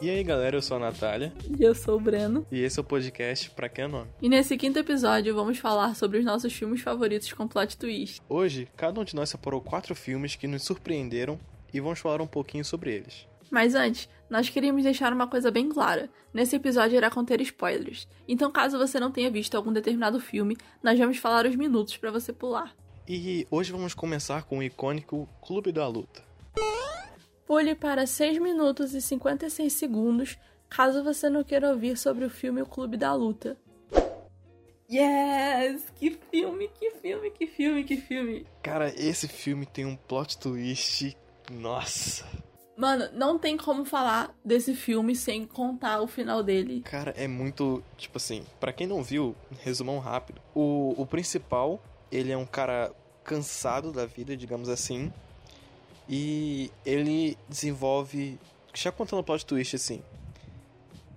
[0.00, 1.32] E aí galera, eu sou a Natália.
[1.58, 2.46] E eu sou o Breno.
[2.50, 4.10] E esse é o podcast Pra Que é Nome.
[4.20, 8.20] E nesse quinto episódio vamos falar sobre os nossos filmes favoritos com plot twist.
[8.28, 11.38] Hoje, cada um de nós separou quatro filmes que nos surpreenderam
[11.72, 13.26] e vamos falar um pouquinho sobre eles.
[13.50, 16.10] Mas antes, nós queríamos deixar uma coisa bem clara.
[16.32, 18.08] Nesse episódio irá conter spoilers.
[18.26, 22.10] Então, caso você não tenha visto algum determinado filme, nós vamos falar os minutos para
[22.10, 22.74] você pular.
[23.08, 26.22] E hoje vamos começar com o icônico Clube da Luta.
[27.46, 32.62] Pule para 6 minutos e 56 segundos caso você não queira ouvir sobre o filme
[32.62, 33.56] O Clube da Luta.
[34.90, 35.84] Yes!
[35.96, 38.46] Que filme, que filme, que filme, que filme!
[38.62, 41.16] Cara, esse filme tem um plot twist.
[41.50, 42.26] Nossa!
[42.76, 46.82] Mano, não tem como falar desse filme sem contar o final dele.
[46.82, 47.82] Cara, é muito.
[47.96, 50.40] Tipo assim, para quem não viu, resumão rápido.
[50.54, 52.92] O, o principal, ele é um cara
[53.22, 55.12] cansado da vida, digamos assim.
[56.08, 58.38] E ele desenvolve.
[58.74, 60.02] Já contando o plot twist assim.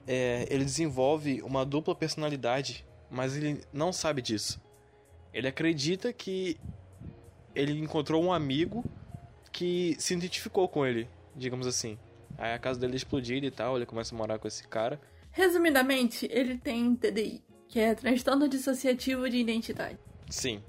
[0.07, 4.61] É, ele desenvolve uma dupla personalidade, mas ele não sabe disso.
[5.33, 6.57] Ele acredita que
[7.53, 8.85] ele encontrou um amigo
[9.51, 11.97] que se identificou com ele, digamos assim.
[12.37, 15.01] Aí a casa dele é explodida e tal, ele começa a morar com esse cara.
[15.31, 19.97] Resumidamente, ele tem TDI, que é transtorno dissociativo de identidade.
[20.29, 20.61] Sim.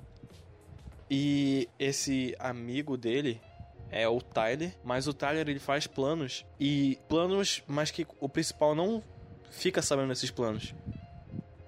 [1.10, 3.40] E esse amigo dele
[3.90, 8.74] é o Tyler, mas o Tyler ele faz planos e planos, mas que o principal
[8.74, 9.02] não
[9.50, 10.74] fica sabendo desses planos.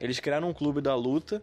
[0.01, 1.43] Eles criaram um clube da luta,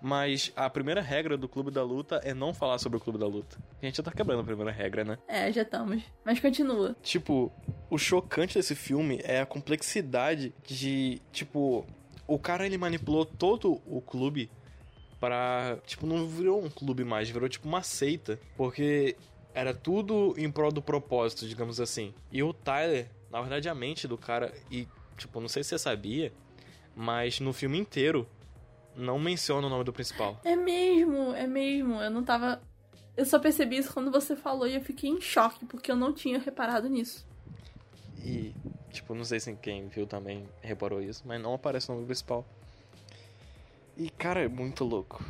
[0.00, 3.26] mas a primeira regra do clube da luta é não falar sobre o clube da
[3.26, 3.58] luta.
[3.82, 5.18] A gente já tá quebrando a primeira regra, né?
[5.26, 6.02] É, já estamos.
[6.24, 6.94] Mas continua.
[7.02, 7.52] Tipo,
[7.90, 11.84] o chocante desse filme é a complexidade de, tipo,
[12.26, 14.50] o cara ele manipulou todo o clube
[15.18, 19.16] para, tipo, não virou um clube mais, virou tipo uma seita, porque
[19.56, 22.12] era tudo em prol do propósito, digamos assim.
[22.30, 24.86] E o Tyler, na verdade, a mente do cara, e,
[25.16, 26.30] tipo, não sei se você sabia,
[26.94, 28.28] mas no filme inteiro
[28.94, 30.38] não menciona o nome do principal.
[30.44, 31.94] É mesmo, é mesmo.
[32.02, 32.60] Eu não tava.
[33.16, 36.12] Eu só percebi isso quando você falou e eu fiquei em choque, porque eu não
[36.12, 37.26] tinha reparado nisso.
[38.22, 38.54] E,
[38.92, 42.44] tipo, não sei se quem viu também reparou isso, mas não aparece o nome principal.
[43.96, 45.24] E, cara, é muito louco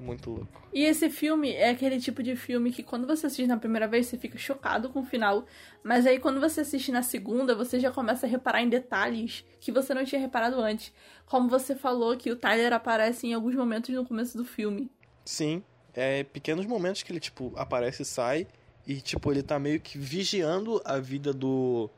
[0.00, 0.68] muito louco.
[0.72, 4.06] E esse filme é aquele tipo de filme que quando você assiste na primeira vez
[4.06, 5.44] você fica chocado com o final,
[5.82, 9.70] mas aí quando você assiste na segunda você já começa a reparar em detalhes que
[9.70, 10.92] você não tinha reparado antes.
[11.26, 14.90] Como você falou que o Tyler aparece em alguns momentos no começo do filme.
[15.24, 15.62] Sim,
[15.94, 18.46] é pequenos momentos que ele tipo aparece e sai
[18.86, 21.90] e tipo ele tá meio que vigiando a vida do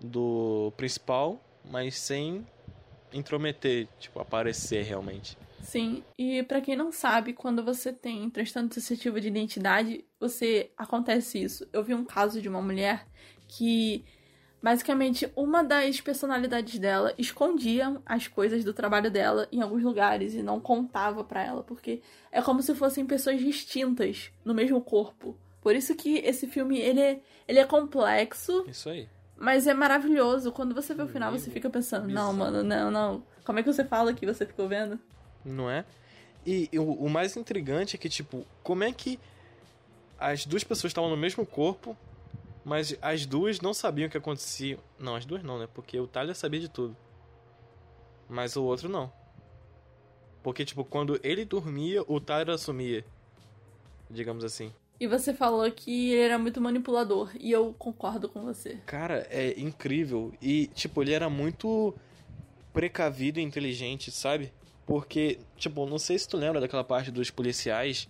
[0.00, 2.46] do principal, mas sem
[3.12, 5.36] intrometer, tipo aparecer realmente.
[5.62, 11.42] Sim, e para quem não sabe, quando você tem transtorno dissociativo de identidade, você acontece
[11.42, 11.68] isso.
[11.72, 13.06] Eu vi um caso de uma mulher
[13.46, 14.04] que
[14.62, 20.42] basicamente uma das personalidades dela escondia as coisas do trabalho dela em alguns lugares e
[20.42, 22.02] não contava para ela, porque
[22.32, 25.36] é como se fossem pessoas distintas no mesmo corpo.
[25.60, 28.64] Por isso que esse filme ele é, ele é complexo.
[28.68, 29.08] Isso aí.
[29.36, 30.50] Mas é maravilhoso.
[30.50, 33.22] Quando você vê o final, você fica pensando, não, mano, não, não.
[33.44, 34.98] Como é que você fala que você ficou vendo?
[35.44, 35.84] Não é?
[36.46, 39.18] E, e o, o, mais intrigante é que, tipo, como é que
[40.18, 41.96] as duas pessoas estavam no mesmo corpo,
[42.64, 44.78] mas as duas não sabiam o que acontecia.
[44.98, 45.68] Não, as duas não, né?
[45.72, 46.96] Porque o Tyler sabia de tudo.
[48.28, 49.12] Mas o outro não.
[50.42, 53.04] Porque, tipo, quando ele dormia, o Tyler assumia.
[54.10, 54.72] Digamos assim.
[55.00, 57.30] E você falou que ele era muito manipulador.
[57.38, 58.78] E eu concordo com você.
[58.86, 60.32] Cara, é incrível.
[60.42, 61.94] E, tipo, ele era muito
[62.72, 64.52] precavido e inteligente, sabe?
[64.88, 68.08] Porque, tipo, não sei se tu lembra daquela parte dos policiais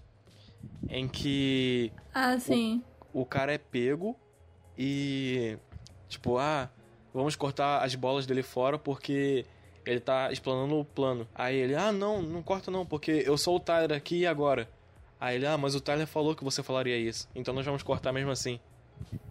[0.89, 1.93] em que.
[2.15, 2.85] Ah, sim.
[3.13, 4.17] O, o cara é pego
[4.79, 5.59] e.
[6.09, 6.71] Tipo, ah,
[7.13, 9.45] vamos cortar as bolas dele fora porque
[9.85, 11.27] ele tá explanando o plano.
[11.35, 14.69] Aí ele, ah, não, não corta não, porque eu sou o Tyler aqui e agora.
[15.19, 18.13] Aí ele, ah, mas o Tyler falou que você falaria isso, então nós vamos cortar
[18.13, 18.61] mesmo assim.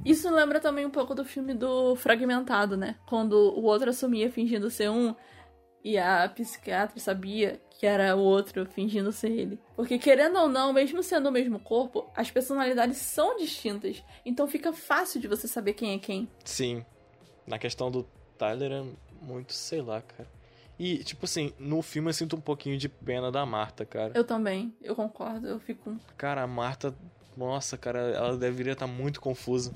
[0.03, 2.97] Isso lembra também um pouco do filme do Fragmentado, né?
[3.05, 5.15] Quando o outro assumia fingindo ser um,
[5.87, 9.57] e a psiquiatra sabia que era o outro fingindo ser ele.
[9.73, 14.03] Porque, querendo ou não, mesmo sendo o mesmo corpo, as personalidades são distintas.
[14.25, 16.27] Então fica fácil de você saber quem é quem.
[16.43, 16.83] Sim.
[17.47, 18.05] Na questão do
[18.37, 18.83] Tyler é
[19.21, 20.27] muito, sei lá, cara.
[20.77, 24.11] E, tipo assim, no filme eu sinto um pouquinho de pena da Marta, cara.
[24.13, 25.95] Eu também, eu concordo, eu fico.
[26.17, 26.93] Cara, a Marta,
[27.37, 29.73] nossa, cara, ela deveria estar muito confusa.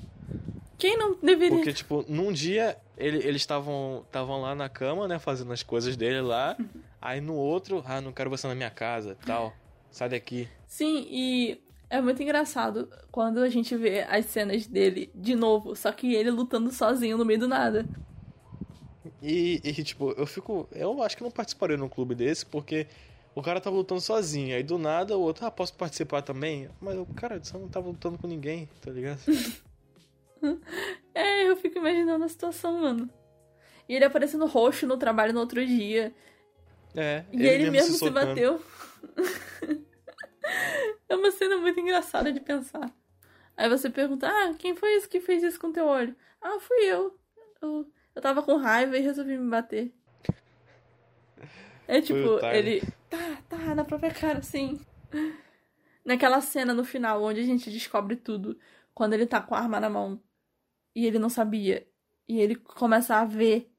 [0.82, 1.58] Quem não deveria?
[1.58, 4.04] Porque, tipo, num dia ele, eles estavam
[4.40, 6.56] lá na cama, né, fazendo as coisas dele lá.
[7.00, 9.54] aí no outro, ah, não quero você na minha casa, tal.
[9.92, 10.48] Sai daqui.
[10.66, 15.92] Sim, e é muito engraçado quando a gente vê as cenas dele de novo, só
[15.92, 17.86] que ele lutando sozinho no meio do nada.
[19.22, 20.68] E, e, tipo, eu fico.
[20.72, 22.88] Eu acho que não participaria num clube desse, porque
[23.36, 24.56] o cara tava lutando sozinho.
[24.56, 26.68] Aí do nada o outro, ah, posso participar também?
[26.80, 29.20] Mas o cara, você não tava lutando com ninguém, tá ligado?
[31.14, 33.10] é, eu fico imaginando a situação, mano.
[33.88, 36.14] E ele aparecendo roxo no trabalho no outro dia.
[36.94, 37.24] É.
[37.32, 38.62] E ele, ele mesmo, mesmo se, se bateu.
[41.08, 42.92] é uma cena muito engraçada de pensar.
[43.56, 46.16] Aí você pergunta, ah, quem foi esse que fez isso com teu olho?
[46.40, 47.18] Ah, fui eu.
[47.60, 49.92] Eu, eu tava com raiva e resolvi me bater.
[51.86, 52.82] É tipo, ele.
[53.10, 54.80] Tá, tá, na própria cara, assim.
[56.04, 58.58] Naquela cena no final, onde a gente descobre tudo.
[58.94, 60.20] Quando ele tá com a arma na mão.
[60.94, 61.86] E ele não sabia.
[62.28, 63.72] E ele começa a ver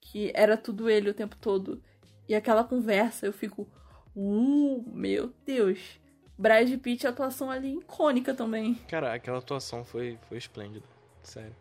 [0.00, 1.82] que era tudo ele o tempo todo.
[2.28, 3.68] E aquela conversa, eu fico.
[4.14, 6.00] Uh, meu Deus.
[6.38, 8.74] Brad Pitt, a atuação ali icônica também.
[8.88, 10.84] Cara, aquela atuação foi, foi esplêndida.
[11.22, 11.54] Sério.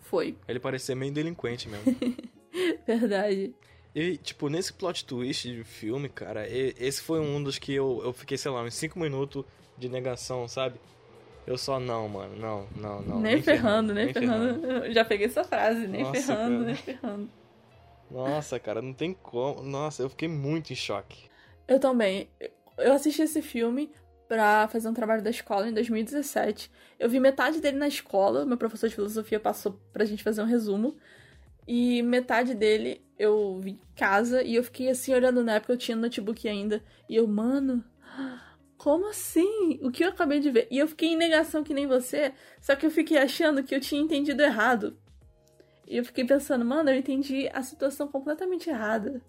[0.00, 0.36] Foi.
[0.48, 1.84] Ele parecia meio delinquente mesmo.
[2.86, 3.54] Verdade.
[3.94, 8.12] E, tipo, nesse plot twist de filme, cara, esse foi um dos que eu, eu
[8.12, 9.44] fiquei, sei lá, uns 5 minutos
[9.76, 10.80] de negação, sabe?
[11.46, 13.20] Eu só, não, mano, não, não, não.
[13.20, 14.60] Nem, nem ferrando, ferrando, nem, ferrando.
[14.60, 14.92] ferrando.
[14.94, 16.64] Já peguei essa frase, nem Nossa, ferrando, cara.
[16.66, 17.30] nem ferrando.
[18.10, 19.62] Nossa, cara, não tem como.
[19.62, 21.30] Nossa, eu fiquei muito em choque.
[21.66, 22.28] Eu também.
[22.78, 23.90] Eu assisti esse filme
[24.28, 26.70] pra fazer um trabalho da escola em 2017.
[26.98, 30.46] Eu vi metade dele na escola, meu professor de filosofia passou pra gente fazer um
[30.46, 30.96] resumo.
[31.66, 35.78] E metade dele eu vi em casa e eu fiquei assim olhando na época eu
[35.78, 36.82] tinha notebook ainda.
[37.08, 37.84] E eu, mano,
[38.82, 39.78] como assim?
[39.80, 40.66] O que eu acabei de ver?
[40.68, 43.80] E eu fiquei em negação que nem você, só que eu fiquei achando que eu
[43.80, 44.98] tinha entendido errado.
[45.86, 49.22] E eu fiquei pensando, mano, eu entendi a situação completamente errada.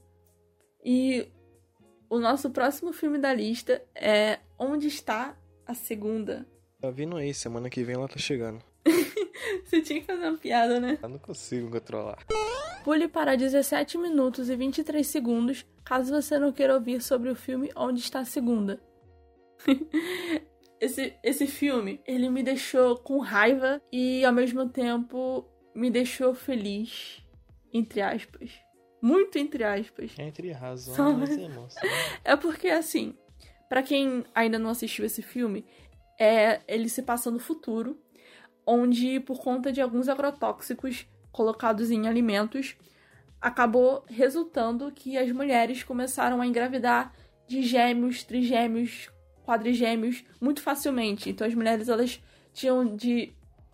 [0.83, 1.27] E
[2.09, 6.47] o nosso próximo filme da lista é Onde Está a Segunda?
[6.81, 8.59] Tá vindo aí, semana que vem ela tá chegando.
[9.65, 10.97] Você tinha que fazer uma piada, né?
[10.99, 12.25] Eu não consigo controlar.
[12.83, 17.71] Pule para 17 minutos e 23 segundos, caso você não queira ouvir sobre o filme
[17.75, 18.81] Onde Está a Segunda.
[20.79, 25.45] esse, esse filme, ele me deixou com raiva e ao mesmo tempo
[25.75, 27.23] me deixou feliz,
[27.73, 28.51] entre aspas.
[29.01, 30.17] Muito entre aspas.
[30.17, 31.91] Entre razões e emoções.
[32.23, 33.17] É porque, assim,
[33.67, 35.65] para quem ainda não assistiu esse filme,
[36.19, 37.99] é ele se passa no futuro,
[38.65, 42.77] onde, por conta de alguns agrotóxicos colocados em alimentos,
[43.41, 47.13] acabou resultando que as mulheres começaram a engravidar
[47.45, 49.09] de gêmeos, trigêmeos,
[49.43, 51.29] quadrigêmeos muito facilmente.
[51.29, 52.21] Então as mulheres elas
[52.53, 53.33] tinham de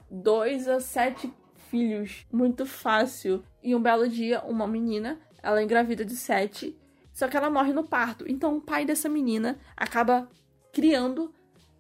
[0.10, 1.32] dois a sete
[1.70, 3.44] filhos muito fácil.
[3.62, 6.78] E um belo dia, uma menina, ela engravida de sete,
[7.14, 8.26] só que ela morre no parto.
[8.28, 10.30] Então o pai dessa menina acaba
[10.72, 11.34] criando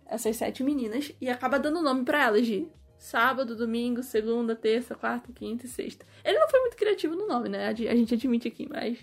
[0.06, 5.31] essas sete meninas e acaba dando nome para elas de sábado, domingo, segunda, terça, quarta,
[5.31, 6.06] quinta e sexta.
[6.24, 7.68] Ele não foi muito criativo no nome, né?
[7.68, 9.00] A gente admite aqui, mas.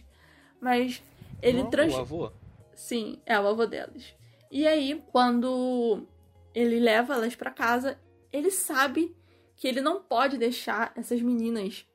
[0.61, 1.03] Mas
[1.41, 1.95] ele trans...
[1.95, 2.33] O avô?
[2.75, 4.15] Sim, é o avô delas.
[4.57, 6.07] E aí, quando
[6.55, 8.01] ele leva elas para casa,
[8.33, 9.15] ele sabe
[9.55, 11.87] que ele não pode deixar essas meninas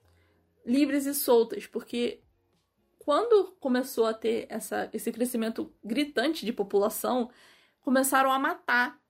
[0.63, 2.21] livres e soltas, porque
[2.99, 7.31] quando começou a ter essa, esse crescimento gritante de população,
[7.81, 9.01] começaram a matar.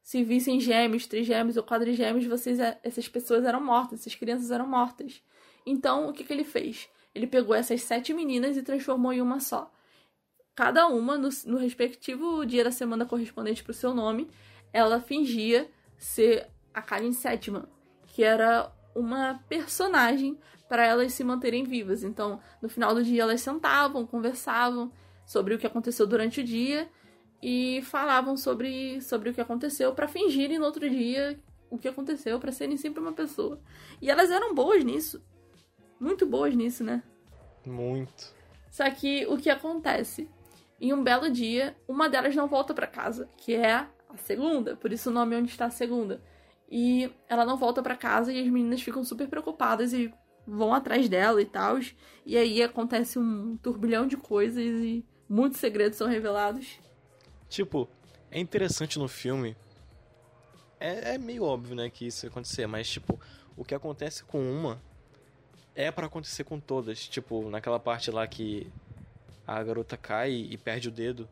[0.00, 4.68] Se vissem gêmeos, trigêmeos ou quadrigêmeos, vocês, é, essas pessoas eram mortas, essas crianças eram
[4.68, 5.20] mortas.
[5.66, 6.88] Então, o que, que ele fez?
[7.12, 9.74] Ele pegou essas sete meninas e transformou em uma só.
[10.54, 14.30] Cada uma, no, no respectivo dia da semana correspondente para o seu nome,
[14.72, 15.68] ela fingia
[15.98, 17.68] ser a Karen Sétima,
[18.06, 22.04] que era uma personagem para elas se manterem vivas.
[22.04, 24.92] Então, no final do dia, elas sentavam, conversavam
[25.26, 26.88] sobre o que aconteceu durante o dia
[27.42, 31.38] e falavam sobre, sobre o que aconteceu para fingirem no outro dia
[31.70, 33.60] o que aconteceu, para serem sempre uma pessoa.
[34.00, 35.20] E elas eram boas nisso.
[35.98, 37.02] Muito boas nisso, né?
[37.66, 38.32] Muito.
[38.70, 40.28] Só que o que acontece?
[40.80, 44.92] Em um belo dia, uma delas não volta para casa, que é a segunda, por
[44.92, 46.20] isso o nome é onde está a segunda.
[46.70, 50.12] E ela não volta para casa e as meninas ficam super preocupadas e
[50.46, 51.78] vão atrás dela e tal.
[52.24, 56.78] E aí acontece um turbilhão de coisas e muitos segredos são revelados.
[57.48, 57.88] Tipo,
[58.30, 59.56] é interessante no filme.
[60.80, 63.18] É, é meio óbvio, né, que isso ia acontecer, mas tipo,
[63.56, 64.82] o que acontece com uma
[65.74, 67.06] é para acontecer com todas.
[67.08, 68.70] Tipo, naquela parte lá que
[69.46, 71.28] a garota cai e perde o dedo.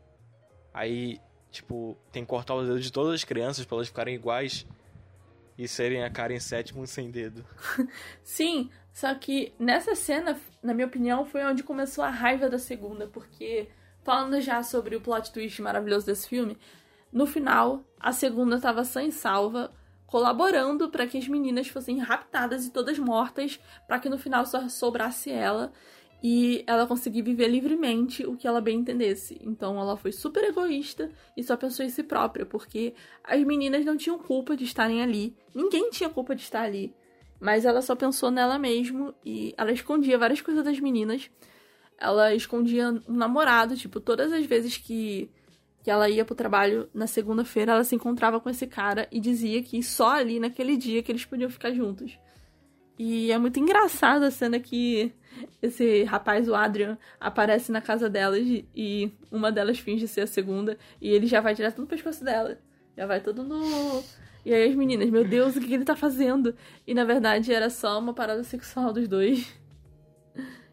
[0.73, 1.19] Aí,
[1.51, 4.65] tipo, tem que cortar o dedo de todas as crianças para elas ficarem iguais
[5.57, 7.45] e serem a Karen sétimo sem dedo.
[8.23, 13.07] Sim, só que nessa cena, na minha opinião, foi onde começou a raiva da segunda,
[13.07, 13.69] porque
[14.03, 16.57] falando já sobre o plot twist maravilhoso desse filme,
[17.11, 19.71] no final a segunda estava sem salva,
[20.05, 24.67] colaborando para que as meninas fossem raptadas e todas mortas, para que no final só
[24.69, 25.71] sobrasse ela
[26.23, 29.37] e ela conseguir viver livremente o que ela bem entendesse.
[29.43, 33.97] Então ela foi super egoísta e só pensou em si própria, porque as meninas não
[33.97, 35.35] tinham culpa de estarem ali.
[35.53, 36.95] Ninguém tinha culpa de estar ali.
[37.41, 41.29] Mas ela só pensou nela mesmo e ela escondia várias coisas das meninas.
[41.97, 45.29] Ela escondia um namorado, tipo, todas as vezes que
[45.83, 49.61] que ela ia pro trabalho na segunda-feira, ela se encontrava com esse cara e dizia
[49.61, 52.17] que só ali naquele dia que eles podiam ficar juntos.
[52.97, 55.11] E é muito engraçada a cena que
[55.61, 58.45] esse rapaz, o Adrian, aparece na casa delas
[58.75, 62.57] e uma delas finge ser a segunda e ele já vai direto no pescoço dela.
[62.95, 64.03] Já vai todo no.
[64.45, 66.55] E aí as meninas, meu Deus, o que ele tá fazendo?
[66.85, 69.51] E na verdade era só uma parada sexual dos dois.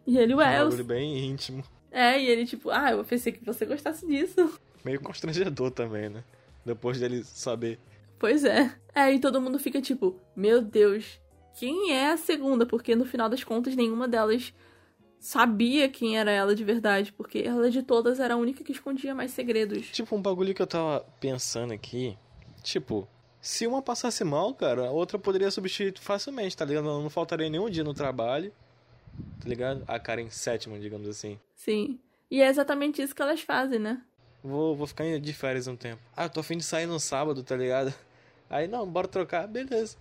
[0.06, 0.56] E ele, ué.
[0.56, 1.62] É um bem íntimo.
[1.90, 4.58] É, e ele, tipo, ah, eu pensei que você gostasse disso.
[4.84, 6.24] Meio constrangedor também, né?
[6.64, 7.78] Depois dele saber.
[8.18, 8.74] Pois é.
[8.94, 11.19] É, e todo mundo fica tipo, meu Deus,
[11.58, 12.66] quem é a segunda?
[12.66, 14.52] Porque no final das contas nenhuma delas
[15.18, 19.14] sabia quem era ela de verdade, porque ela de todas era a única que escondia
[19.14, 19.88] mais segredos.
[19.90, 22.16] Tipo, um bagulho que eu tava pensando aqui,
[22.62, 23.06] tipo,
[23.40, 26.84] se uma passasse mal, cara, a outra poderia substituir facilmente, tá ligado?
[26.84, 28.52] Não, faltaria nenhum dia no trabalho,
[29.40, 29.84] tá ligado?
[29.86, 31.38] A Karen sétima, digamos assim.
[31.54, 31.98] Sim.
[32.30, 34.02] E é exatamente isso que elas fazem, né?
[34.42, 36.00] Vou, vou ficar de férias um tempo.
[36.16, 37.92] Ah, tô afim de sair no sábado, tá ligado?
[38.48, 39.96] Aí, não, bora trocar, beleza.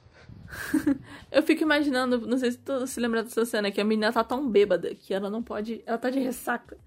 [1.32, 4.24] eu fico imaginando, não sei se tu se lembra dessa cena, que a menina tá
[4.24, 5.84] tão bêbada que ela não pode.
[5.86, 6.78] Ela tá de ressaca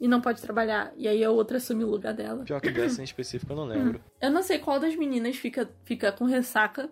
[0.00, 0.92] e não pode trabalhar.
[0.96, 2.44] E aí a outra assume o lugar dela.
[2.44, 4.02] Pior que dessa em específico eu não lembro.
[4.20, 6.90] Eu não sei qual das meninas fica, fica com ressaca.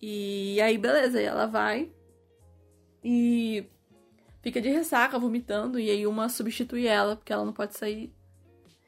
[0.00, 1.90] E aí, beleza, e ela vai
[3.02, 3.66] e
[4.42, 8.12] fica de ressaca, vomitando, e aí uma substitui ela, porque ela não pode sair.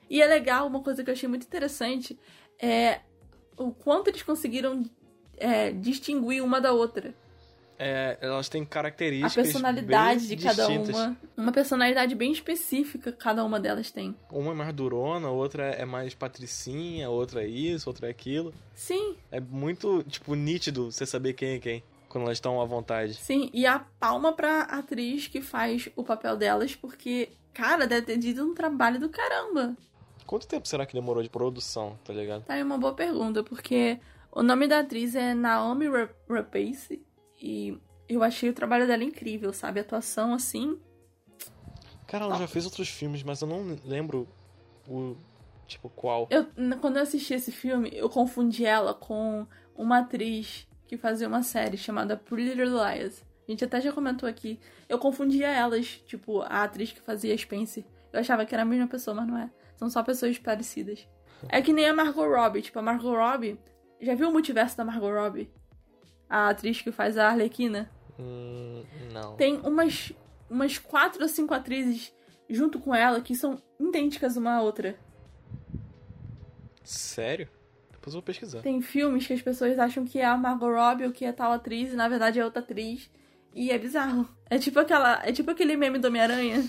[0.08, 2.18] E é legal, uma coisa que eu achei muito interessante
[2.60, 3.00] é
[3.56, 4.84] o quanto eles conseguiram
[5.40, 7.14] é, distinguir uma da outra.
[7.82, 9.38] É, elas têm características.
[9.38, 11.16] A personalidade de cada uma.
[11.34, 14.14] Uma personalidade bem específica cada uma delas tem.
[14.30, 18.52] Uma é mais durona, outra é mais patricinha, outra é isso, outra é aquilo.
[18.74, 19.16] Sim.
[19.32, 21.82] É muito, tipo, nítido você saber quem é quem.
[22.10, 23.14] Quando elas estão à vontade.
[23.14, 28.18] Sim, e a palma pra atriz que faz o papel delas, porque, cara, deve ter
[28.18, 29.74] tido um trabalho do caramba.
[30.26, 32.44] Quanto tempo será que demorou de produção, tá ligado?
[32.44, 33.98] Tá aí uma boa pergunta, porque
[34.32, 35.86] o nome da atriz é Naomi
[36.28, 37.04] Rapace
[37.40, 39.80] e eu achei o trabalho dela incrível, sabe?
[39.80, 40.78] A atuação assim.
[42.06, 44.28] Cara, ela já fez outros filmes, mas eu não lembro
[44.88, 45.16] o
[45.66, 46.28] tipo qual.
[46.30, 46.46] Eu,
[46.80, 49.46] quando eu assisti esse filme, eu confundi ela com
[49.76, 53.22] uma atriz que fazia uma série chamada Pretty Little Liars.
[53.46, 54.58] A gente até já comentou aqui.
[54.88, 57.84] Eu confundia elas, tipo, a atriz que fazia Spencer.
[58.12, 59.50] Eu achava que era a mesma pessoa, mas não é.
[59.76, 61.06] São só pessoas parecidas.
[61.48, 62.60] É que nem a Margot Robbie.
[62.60, 63.58] Tipo, a Margot Robbie,
[64.00, 65.50] já viu o multiverso da Margot Robbie?
[66.28, 67.90] A atriz que faz a Arlequina?
[68.18, 69.36] Hum, não.
[69.36, 70.12] Tem umas,
[70.48, 72.12] umas quatro ou cinco atrizes
[72.48, 74.96] junto com ela que são idênticas uma à outra.
[76.82, 77.48] Sério?
[77.92, 78.62] Depois eu vou pesquisar.
[78.62, 81.52] Tem filmes que as pessoas acham que é a Margot Robbie ou que é tal
[81.52, 83.10] atriz e na verdade é outra atriz.
[83.54, 84.28] E é bizarro.
[84.48, 85.20] É tipo aquela.
[85.24, 86.64] É tipo aquele meme do Homem-Aranha.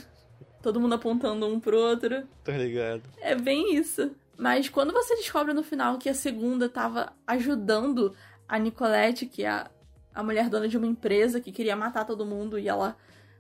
[0.62, 2.28] Todo mundo apontando um pro outro.
[2.44, 3.04] Tô ligado.
[3.20, 4.12] É bem isso.
[4.42, 8.16] Mas quando você descobre no final que a segunda tava ajudando
[8.48, 9.70] a Nicolette, que é a,
[10.16, 12.98] a mulher dona de uma empresa que queria matar todo mundo, e ela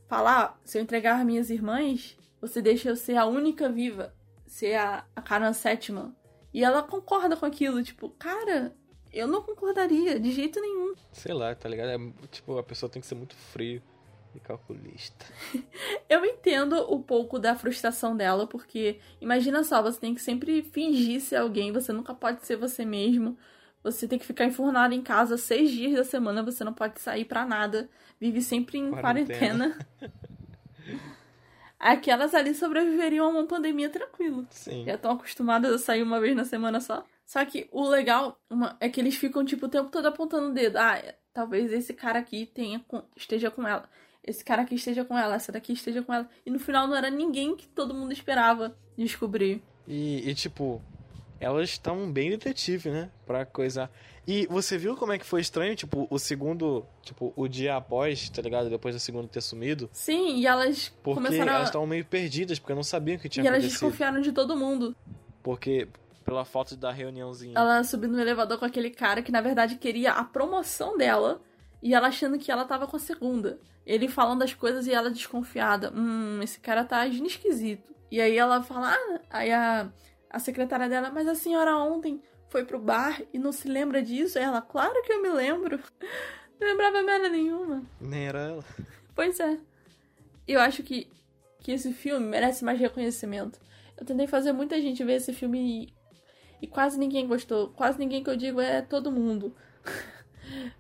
[0.08, 4.13] fala: ah, se eu entregar minhas irmãs, você deixa eu ser a única viva,
[4.46, 6.15] ser a, a Karen sétima.
[6.53, 8.72] E ela concorda com aquilo, tipo, cara,
[9.12, 10.93] eu não concordaria de jeito nenhum.
[11.13, 11.89] Sei lá, tá ligado?
[11.89, 13.81] É, tipo, a pessoa tem que ser muito frio
[14.36, 15.26] e calculista.
[16.10, 21.22] eu entendo um pouco da frustração dela, porque imagina só, você tem que sempre fingir
[21.22, 23.38] ser alguém, você nunca pode ser você mesmo.
[23.84, 27.26] Você tem que ficar enfurnado em casa seis dias da semana, você não pode sair
[27.26, 29.72] para nada, vive sempre em quarentena.
[29.72, 29.88] quarentena.
[31.80, 34.46] Aquelas ali sobreviveriam a uma pandemia tranquilo.
[34.52, 34.86] Sim.
[34.86, 37.04] Já estão acostumadas a sair uma vez na semana só.
[37.26, 38.40] Só que o legal
[38.80, 40.78] é que eles ficam, tipo, o tempo todo apontando o dedo.
[40.78, 41.02] Ah,
[41.34, 42.86] talvez esse cara aqui tenha,
[43.16, 43.90] esteja com ela
[44.24, 46.30] esse cara aqui esteja com ela, essa daqui esteja com ela.
[46.46, 49.62] E no final não era ninguém que todo mundo esperava descobrir.
[49.88, 50.82] E, e tipo,
[51.40, 53.10] elas estão bem detetive, né?
[53.25, 53.90] Pra coisa.
[54.28, 58.30] E você viu como é que foi estranho, tipo, o segundo, tipo, o dia após,
[58.30, 58.70] tá ligado?
[58.70, 59.90] Depois do segundo ter sumido?
[59.92, 63.44] Sim, e elas porque começaram elas estavam meio perdidas, porque não sabiam o que tinha
[63.44, 63.63] e acontecido.
[63.63, 64.96] E elas desconfiaram de todo mundo.
[65.42, 65.88] Porque,
[66.24, 67.58] pela foto da reuniãozinha.
[67.58, 71.42] Ela subiu no elevador com aquele cara que, na verdade, queria a promoção dela.
[71.82, 73.60] E ela achando que ela tava com a segunda.
[73.86, 75.92] Ele falando as coisas e ela desconfiada.
[75.96, 77.94] Hum, esse cara tá agindo esquisito.
[78.10, 79.92] E aí ela fala, ah, aí a,
[80.30, 84.38] a secretária dela, mas a senhora ontem foi pro bar e não se lembra disso?
[84.38, 85.80] Ela, claro que eu me lembro.
[86.60, 87.84] Não lembrava merda nenhuma.
[88.00, 88.66] Nem era ela.
[89.16, 89.58] Pois é.
[90.48, 91.10] Eu acho que,
[91.60, 93.60] que esse filme merece mais reconhecimento.
[93.98, 95.94] Eu tentei fazer muita gente ver esse filme e,
[96.62, 97.70] e quase ninguém gostou.
[97.70, 99.56] Quase ninguém que eu digo é todo mundo.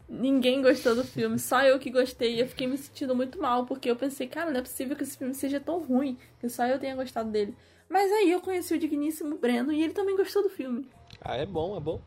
[0.07, 2.35] ninguém gostou do filme, só eu que gostei.
[2.35, 5.03] E eu fiquei me sentindo muito mal, porque eu pensei, cara, não é possível que
[5.03, 7.55] esse filme seja tão ruim, que só eu tenha gostado dele.
[7.89, 10.89] Mas aí eu conheci o digníssimo Breno e ele também gostou do filme.
[11.19, 12.01] Ah, é bom, é bom.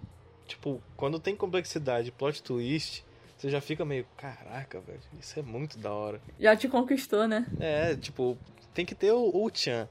[0.46, 3.04] Tipo, quando tem complexidade, plot twist,
[3.36, 6.20] você já fica meio, caraca, velho, isso é muito da hora.
[6.38, 7.46] Já te conquistou, né?
[7.60, 8.38] É, tipo,
[8.72, 9.88] tem que ter o, o Chan.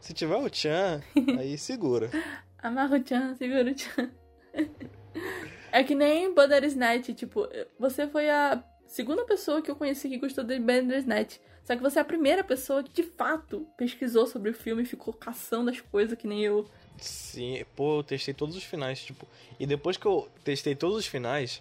[0.00, 1.02] Se tiver o Chan,
[1.38, 2.10] aí segura.
[2.58, 4.10] Amarra o Chan, segura o Chan.
[5.72, 10.44] é que nem Bandersnatch, tipo, você foi a segunda pessoa que eu conheci que gostou
[10.44, 11.38] de Bandersnatch.
[11.64, 14.86] Só que você é a primeira pessoa que de fato pesquisou sobre o filme e
[14.86, 16.64] ficou caçando as coisas que nem eu.
[16.96, 19.26] Sim, pô, eu testei todos os finais, tipo.
[19.58, 21.60] E depois que eu testei todos os finais,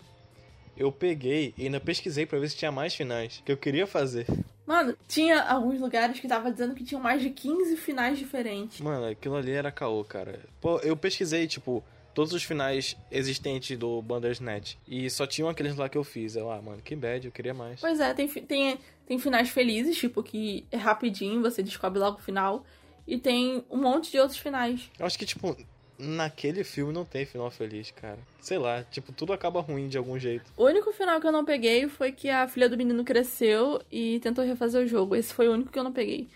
[0.78, 4.28] eu peguei e ainda pesquisei para ver se tinha mais finais que eu queria fazer.
[4.66, 8.82] Mano, tinha alguns lugares que tava dizendo que tinham mais de 15 finais diferentes.
[8.82, 10.40] Mano, aquilo ali era caô, cara.
[10.62, 11.84] Pô, eu pesquisei, tipo,
[12.16, 14.78] todos os finais existentes do Bandersnatch.
[14.88, 16.36] E só tinham aqueles lá que eu fiz.
[16.36, 17.82] Eu, ah, mano, que bad, eu queria mais.
[17.82, 22.22] Pois é, tem, tem, tem finais felizes, tipo, que é rapidinho, você descobre logo o
[22.22, 22.66] final.
[23.06, 24.90] E tem um monte de outros finais.
[24.98, 25.56] Eu acho que, tipo,
[26.00, 28.18] naquele filme não tem final feliz, cara.
[28.40, 30.50] Sei lá, tipo, tudo acaba ruim de algum jeito.
[30.58, 34.20] O único final que eu não peguei foi que a filha do menino cresceu e
[34.22, 35.16] tentou refazer o jogo.
[35.16, 36.28] Esse foi o único que eu não peguei.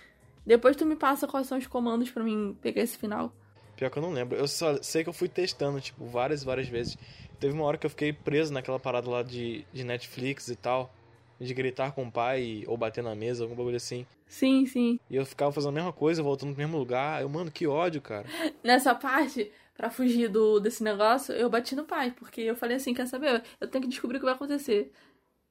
[0.46, 3.34] Depois tu me passa quais são os comandos para mim pegar esse final.
[3.80, 4.38] Pior que eu não lembro.
[4.38, 6.98] Eu só sei que eu fui testando, tipo, várias, várias vezes.
[7.40, 10.94] Teve uma hora que eu fiquei preso naquela parada lá de, de Netflix e tal.
[11.40, 14.06] De gritar com o pai ou bater na mesa, algum bagulho assim.
[14.28, 15.00] Sim, sim.
[15.10, 17.22] E eu ficava fazendo a mesma coisa, voltando pro mesmo lugar.
[17.22, 18.26] Eu, mano, que ódio, cara.
[18.62, 22.12] Nessa parte, para fugir do, desse negócio, eu bati no pai.
[22.12, 23.42] Porque eu falei assim, quer saber?
[23.62, 24.92] Eu tenho que descobrir o que vai acontecer.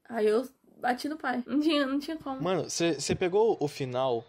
[0.06, 0.46] Aí eu
[0.78, 1.42] bati no pai.
[1.46, 2.42] Não tinha, não tinha como.
[2.42, 4.22] Mano, você pegou o final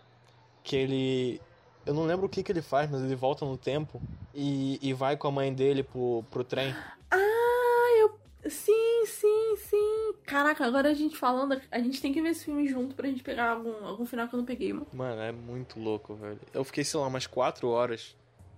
[0.63, 1.41] que ele.
[1.89, 3.99] Eu não lembro o que, que ele faz, mas ele volta no tempo
[4.31, 6.71] e, e vai com a mãe dele pro, pro trem.
[7.09, 8.11] Ah, eu.
[8.47, 10.13] Sim, sim, sim.
[10.23, 13.23] Caraca, agora a gente falando, a gente tem que ver esse filme junto pra gente
[13.23, 14.85] pegar algum, algum final que eu não peguei, mano.
[14.93, 16.39] Mano, é muito louco, velho.
[16.53, 18.15] Eu fiquei, sei lá, umas quatro horas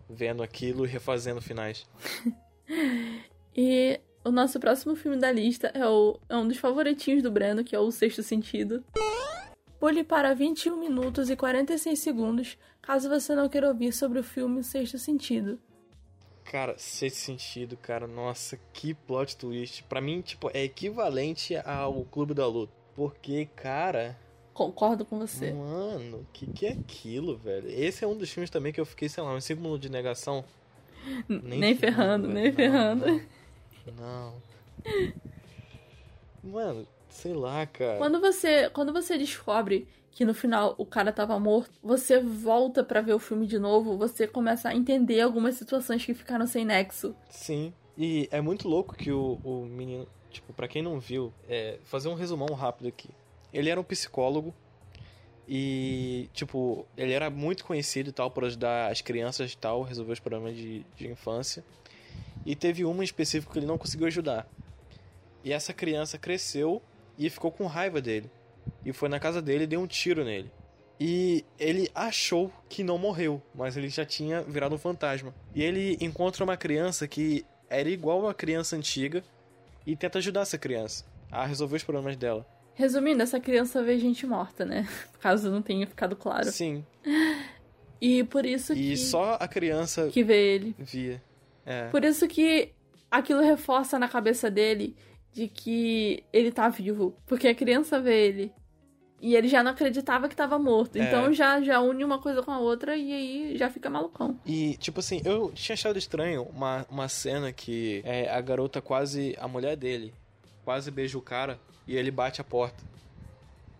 [0.10, 1.88] vendo aquilo e refazendo finais.
[3.56, 7.64] e o nosso próximo filme da lista é, o, é um dos favoritinhos do Breno,
[7.64, 8.84] que é o Sexto Sentido.
[9.82, 14.64] Pule para 21 minutos e 46 segundos, caso você não queira ouvir sobre o filme
[14.64, 15.60] Sexto Sentido.
[16.44, 19.84] Cara, Sexto Sentido, cara, nossa, que plot twist.
[19.86, 22.72] Pra mim, tipo, é equivalente ao Clube da Luta.
[22.94, 24.16] Porque, cara,
[24.54, 25.52] Concordo com você.
[25.52, 27.68] Mano, que que é aquilo, velho?
[27.68, 29.90] Esse é um dos filmes também que eu fiquei, sei lá, uns 5 minutos de
[29.90, 30.46] negação.
[31.28, 33.06] Nem, nem ferrando, nem não, ferrando.
[33.98, 34.34] Não,
[36.44, 36.52] não.
[36.52, 37.98] Mano, sei lá, cara.
[37.98, 43.02] Quando você, quando você descobre que no final o cara tava morto, você volta para
[43.02, 47.16] ver o filme de novo, você começa a entender algumas situações que ficaram sem nexo.
[47.30, 47.74] Sim.
[47.98, 52.10] E é muito louco que o, o menino, tipo, para quem não viu, é, fazer
[52.10, 53.10] um resumão rápido aqui.
[53.54, 54.54] Ele era um psicólogo
[55.48, 60.14] e, tipo, ele era muito conhecido e tal por ajudar as crianças e tal, resolver
[60.14, 61.64] os problemas de, de infância.
[62.46, 64.48] E teve uma em específico que ele não conseguiu ajudar.
[65.44, 66.82] E essa criança cresceu
[67.26, 68.30] e ficou com raiva dele.
[68.84, 70.52] E foi na casa dele e deu um tiro nele.
[71.00, 75.34] E ele achou que não morreu, mas ele já tinha virado um fantasma.
[75.54, 79.24] E ele encontra uma criança que era igual à criança antiga
[79.86, 82.46] e tenta ajudar essa criança a resolver os problemas dela.
[82.74, 84.88] Resumindo, essa criança vê gente morta, né?
[85.20, 86.52] Caso não tenha ficado claro.
[86.52, 86.86] Sim.
[88.00, 88.94] E por isso que.
[88.94, 90.08] E só a criança.
[90.08, 90.76] Que vê ele.
[90.78, 91.22] Via.
[91.66, 91.88] É.
[91.90, 92.74] Por isso que
[93.10, 94.96] aquilo reforça na cabeça dele
[95.34, 97.16] de que ele tá vivo.
[97.26, 98.54] Porque a criança vê ele.
[99.22, 100.96] E ele já não acreditava que tava morto.
[100.96, 101.04] É.
[101.04, 104.40] Então já, já une uma coisa com a outra e aí já fica malucão.
[104.46, 109.36] E, tipo assim, eu tinha achado estranho uma, uma cena que é, a garota quase.
[109.40, 110.12] A mulher dele
[110.66, 112.84] quase beija o cara e ele bate a porta.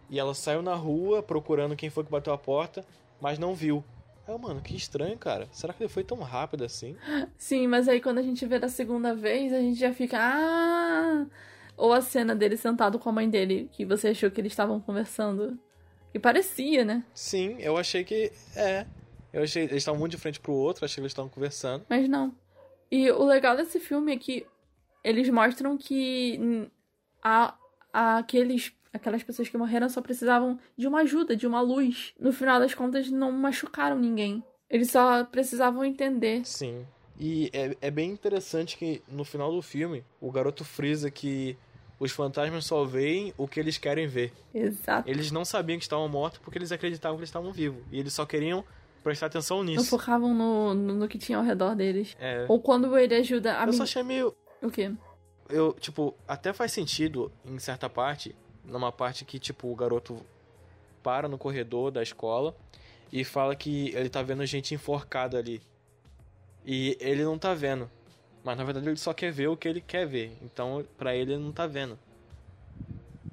[0.10, 2.86] E ela saiu na rua procurando quem foi que bateu a porta,
[3.20, 3.84] mas não viu.
[4.28, 5.48] Aí, mano, que estranho, cara.
[5.52, 6.96] Será que ele foi tão rápido assim?
[7.38, 10.18] Sim, mas aí quando a gente vê da segunda vez, a gente já fica.
[10.20, 11.26] Ah!
[11.76, 14.80] Ou a cena dele sentado com a mãe dele, que você achou que eles estavam
[14.80, 15.58] conversando.
[16.14, 17.04] E parecia, né?
[17.14, 18.32] Sim, eu achei que.
[18.56, 18.86] É.
[19.34, 19.64] Eu achei.
[19.64, 21.86] Eles estavam muito de frente pro outro, achei que eles estavam conversando.
[21.90, 22.34] Mas não.
[22.92, 24.46] E o legal desse filme é que
[25.04, 26.70] eles mostram que
[27.24, 27.56] a,
[27.94, 32.14] a aqueles aquelas pessoas que morreram só precisavam de uma ajuda, de uma luz.
[32.20, 34.44] No final das contas, não machucaram ninguém.
[34.70, 36.46] Eles só precisavam entender.
[36.46, 36.86] Sim.
[37.20, 41.58] E é, é bem interessante que no final do filme, o garoto frisa que
[42.00, 44.34] os fantasmas só veem o que eles querem ver.
[44.54, 45.08] Exato.
[45.08, 47.84] Eles não sabiam que estavam mortos porque eles acreditavam que eles estavam vivos.
[47.92, 48.64] E eles só queriam
[49.04, 49.86] prestar atenção Não nisso.
[49.86, 52.16] focavam no, no, no que tinha ao redor deles.
[52.20, 52.46] É.
[52.48, 54.36] Ou quando ele ajuda a Eu só achei meio.
[54.62, 54.92] O quê?
[55.50, 58.36] Eu, tipo, até faz sentido em certa parte.
[58.64, 60.18] Numa parte que, tipo, o garoto
[61.04, 62.56] para no corredor da escola
[63.12, 65.62] e fala que ele tá vendo gente enforcada ali.
[66.66, 67.90] E ele não tá vendo.
[68.44, 70.38] Mas na verdade ele só quer ver o que ele quer ver.
[70.42, 71.98] Então, pra ele, ele não tá vendo.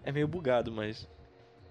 [0.02, 1.06] É meio bugado, mas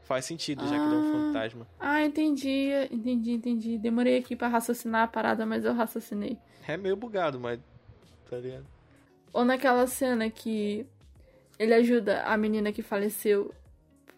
[0.04, 1.12] faz sentido, já que ele é um Ah.
[1.34, 1.68] fantasma.
[1.80, 3.78] Ah, entendi, entendi, entendi.
[3.78, 6.38] Demorei aqui pra raciocinar a parada, mas eu raciocinei.
[6.68, 7.60] É meio bugado, mas.
[8.30, 8.66] Tá ligado?
[9.34, 10.86] Ou naquela cena que
[11.60, 13.54] ele ajuda a menina que faleceu,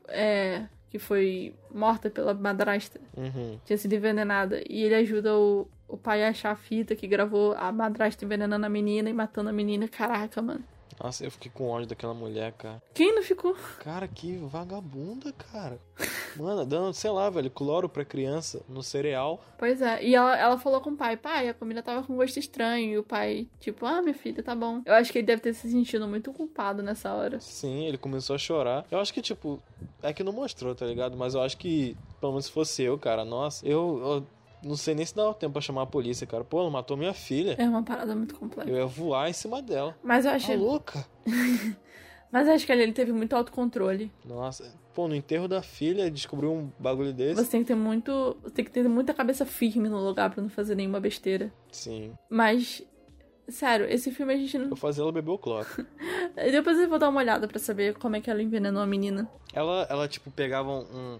[0.08, 3.60] é, que foi morta pela madrasta, Uhum.
[3.66, 7.54] tinha sido envenenada, e ele ajuda o, o pai a achar a fita que gravou
[7.54, 9.88] a madrasta envenenando a menina e matando a menina.
[9.88, 10.64] Caraca, mano.
[11.02, 12.82] Nossa, eu fiquei com ódio daquela mulher, cara.
[12.94, 13.56] Quem não ficou?
[13.80, 15.80] Cara, que vagabunda, cara.
[16.36, 19.42] Mano, dando, sei lá, velho, cloro pra criança no cereal.
[19.58, 22.38] Pois é, e ela, ela falou com o pai, pai, a comida tava com gosto
[22.38, 22.92] estranho.
[22.92, 24.82] E o pai, tipo, ah, minha filha, tá bom.
[24.86, 27.40] Eu acho que ele deve ter se sentido muito culpado nessa hora.
[27.40, 28.86] Sim, ele começou a chorar.
[28.92, 29.62] Eu acho que, tipo,
[30.04, 31.18] é que não mostrou, tá ligado?
[31.18, 34.28] Mas eu acho que, pelo menos se fosse eu, cara, nossa, eu, eu
[34.64, 36.44] não sei nem se dá tempo pra chamar a polícia, cara.
[36.44, 37.56] Pô, ela matou minha filha.
[37.58, 38.70] É uma parada muito complexa.
[38.70, 39.96] Eu ia voar em cima dela.
[40.04, 40.58] Mas eu Tá achei.
[40.58, 41.06] louca?
[42.32, 44.12] Mas acho que ali ele teve muito autocontrole.
[44.24, 47.44] Nossa, pô, no enterro da filha, descobriu um bagulho desse.
[47.44, 48.38] Você tem que ter muito.
[48.44, 51.52] Você tem que ter muita cabeça firme no lugar pra não fazer nenhuma besteira.
[51.72, 52.14] Sim.
[52.30, 52.84] Mas.
[53.48, 54.70] Sério, esse filme a gente não.
[54.70, 55.66] Eu fazia ela beber o cloro.
[56.52, 59.28] Depois eu vou dar uma olhada pra saber como é que ela envenenou a menina.
[59.52, 61.20] Ela, ela tipo, pegava um.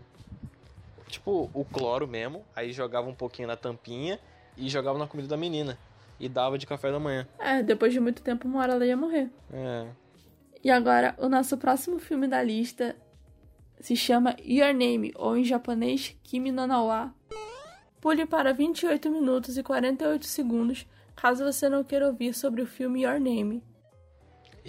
[1.10, 4.20] Tipo, o cloro mesmo, aí jogava um pouquinho na tampinha
[4.56, 5.78] e jogava na comida da menina.
[6.20, 7.28] E dava de café da manhã.
[7.40, 9.30] É, depois de muito tempo, uma hora ela ia morrer.
[9.52, 9.88] É.
[10.64, 12.96] E agora, o nosso próximo filme da lista
[13.80, 17.14] se chama Your Name, ou em japonês, Kimi no Nawa.
[18.02, 23.04] Pule para 28 minutos e 48 segundos, caso você não queira ouvir sobre o filme
[23.04, 23.64] Your Name.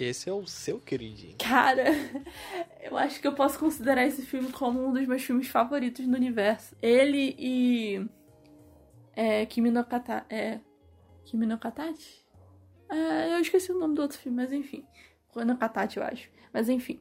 [0.03, 1.35] Esse é o seu queridinho.
[1.37, 1.83] Cara,
[2.81, 6.15] eu acho que eu posso considerar esse filme como um dos meus filmes favoritos no
[6.15, 6.75] universo.
[6.81, 8.09] Ele e.
[9.15, 9.45] É.
[9.45, 10.25] Kimi no Kata.
[10.27, 10.59] É.
[11.23, 12.25] Kimi no Katachi?
[12.89, 14.83] É, eu esqueci o nome do outro filme, mas enfim.
[15.35, 16.29] No Katachi, eu acho.
[16.51, 16.99] Mas enfim.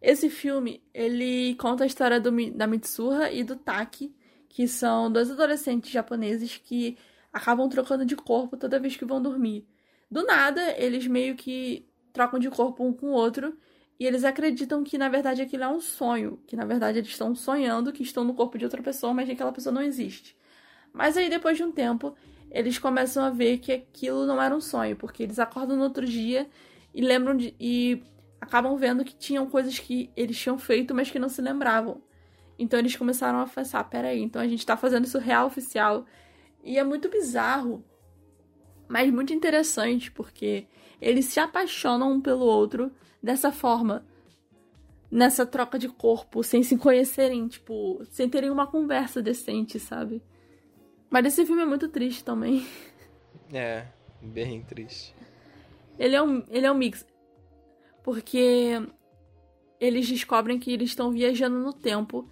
[0.00, 4.14] Esse filme, ele conta a história do, da Mitsuha e do Taki,
[4.48, 6.96] que são dois adolescentes japoneses que
[7.32, 9.66] acabam trocando de corpo toda vez que vão dormir.
[10.08, 13.56] Do nada, eles meio que trocam de corpo um com o outro
[13.98, 17.34] e eles acreditam que na verdade aquilo é um sonho, que na verdade eles estão
[17.34, 20.36] sonhando que estão no corpo de outra pessoa, mas que aquela pessoa não existe.
[20.92, 22.14] Mas aí depois de um tempo,
[22.50, 26.06] eles começam a ver que aquilo não era um sonho, porque eles acordam no outro
[26.06, 26.48] dia
[26.94, 28.02] e lembram de e
[28.40, 32.00] acabam vendo que tinham coisas que eles tinham feito, mas que não se lembravam.
[32.58, 36.04] Então eles começaram a pensar, peraí, então a gente tá fazendo isso real oficial.
[36.64, 37.84] E é muito bizarro,
[38.88, 40.66] mas muito interessante, porque
[41.00, 42.90] eles se apaixonam um pelo outro
[43.22, 44.04] dessa forma.
[45.10, 50.22] Nessa troca de corpo, sem se conhecerem, tipo, sem terem uma conversa decente, sabe?
[51.08, 52.66] Mas esse filme é muito triste também.
[53.52, 53.86] É,
[54.20, 55.14] bem triste.
[55.98, 57.06] Ele é um, ele é um mix.
[58.02, 58.86] Porque
[59.80, 62.28] eles descobrem que eles estão viajando no tempo.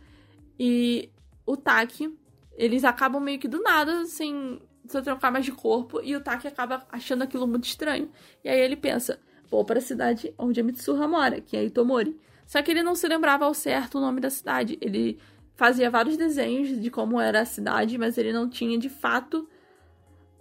[0.58, 1.10] E
[1.46, 2.14] o Taki,
[2.56, 4.60] eles acabam meio que do nada, sem
[4.92, 6.00] se trocar mais de corpo.
[6.02, 8.10] E o Taki acaba achando aquilo muito estranho.
[8.44, 9.18] E aí ele pensa:
[9.50, 12.18] vou para a cidade onde a Mitsuha mora, que é Itomori.
[12.46, 14.78] Só que ele não se lembrava ao certo o nome da cidade.
[14.80, 15.18] Ele
[15.56, 19.48] fazia vários desenhos de como era a cidade, mas ele não tinha de fato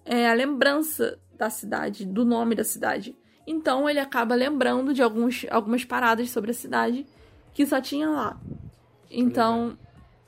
[0.03, 3.15] é, a lembrança da cidade, do nome da cidade.
[3.47, 7.05] Então ele acaba lembrando de alguns, algumas paradas sobre a cidade
[7.53, 8.39] que só tinha lá.
[9.10, 9.77] Então,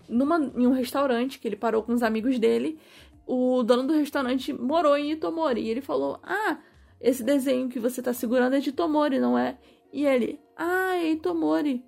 [0.07, 2.79] numa, em um restaurante que ele parou com os amigos dele,
[3.27, 5.61] o dono do restaurante morou em Itomori.
[5.61, 6.57] E ele falou: Ah,
[6.99, 9.57] esse desenho que você tá segurando é de Itomori, não é?
[9.91, 11.85] E ele: Ah, é Itomori.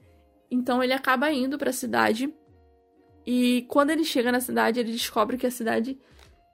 [0.52, 2.34] Então ele acaba indo para a cidade.
[3.26, 5.98] E quando ele chega na cidade, ele descobre que a cidade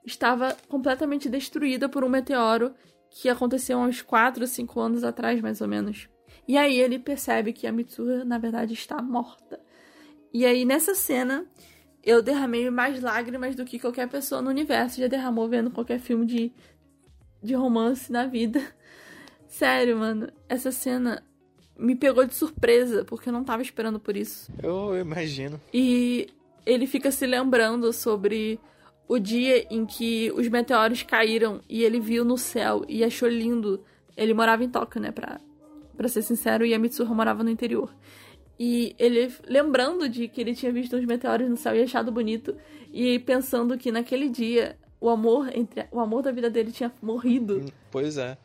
[0.05, 2.73] estava completamente destruída por um meteoro
[3.09, 6.09] que aconteceu há uns 4 ou 5 anos atrás, mais ou menos.
[6.47, 9.59] E aí ele percebe que a Mitsuha, na verdade, está morta.
[10.33, 11.47] E aí, nessa cena,
[12.05, 16.25] eu derramei mais lágrimas do que qualquer pessoa no universo já derramou vendo qualquer filme
[16.25, 16.51] de,
[17.41, 18.61] de romance na vida.
[19.47, 21.23] Sério, mano, essa cena
[21.77, 24.51] me pegou de surpresa, porque eu não tava esperando por isso.
[24.61, 25.59] Eu, imagino.
[25.73, 26.27] E
[26.65, 28.59] ele fica se lembrando sobre
[29.07, 33.83] o dia em que os meteoros caíram e ele viu no céu e achou lindo.
[34.15, 35.39] Ele morava em Tóquio, né, pra,
[35.97, 37.93] pra ser sincero, e a Mitsuha morava no interior.
[38.57, 42.55] E ele, lembrando de que ele tinha visto os meteoros no céu e achado bonito,
[42.91, 47.59] e pensando que naquele dia o amor entre o amor da vida dele tinha morrido.
[47.59, 48.37] Hum, Pois é.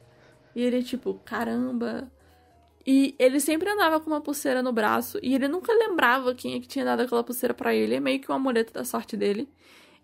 [0.54, 2.10] E ele, tipo, caramba.
[2.84, 5.18] E ele sempre andava com uma pulseira no braço.
[5.22, 7.94] E ele nunca lembrava quem é que tinha dado aquela pulseira pra ele.
[7.94, 9.48] É meio que um amuleto da sorte dele.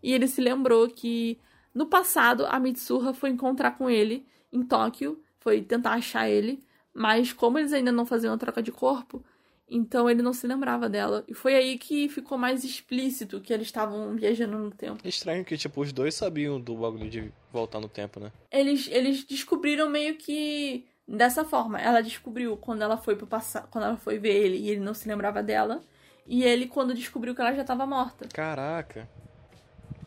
[0.02, 1.38] E ele se lembrou que
[1.74, 5.20] no passado a Mitsuha foi encontrar com ele em Tóquio.
[5.40, 6.60] Foi tentar achar ele.
[6.94, 9.24] Mas como eles ainda não faziam a troca de corpo,
[9.68, 11.24] então ele não se lembrava dela.
[11.26, 15.06] E foi aí que ficou mais explícito que eles estavam viajando no tempo.
[15.06, 18.30] Estranho que, tipo, os dois sabiam do bagulho de voltar no tempo, né?
[18.50, 21.80] Eles, eles descobriram meio que dessa forma.
[21.80, 24.94] Ela descobriu quando ela foi pro passado, quando ela foi ver ele e ele não
[24.94, 25.80] se lembrava dela.
[26.26, 28.28] E ele quando descobriu que ela já tava morta.
[28.28, 29.08] Caraca.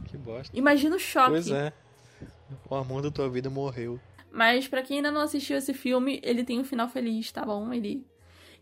[0.06, 0.58] Que bosta.
[0.58, 1.32] Imagina o choque.
[1.32, 1.74] Pois é.
[2.70, 4.00] O amor da tua vida morreu.
[4.32, 7.74] Mas pra quem ainda não assistiu esse filme, ele tem um final feliz, tá bom?
[7.74, 8.06] Ele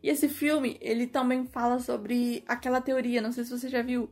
[0.02, 4.10] E esse filme, ele também fala sobre aquela teoria, não sei se você já viu,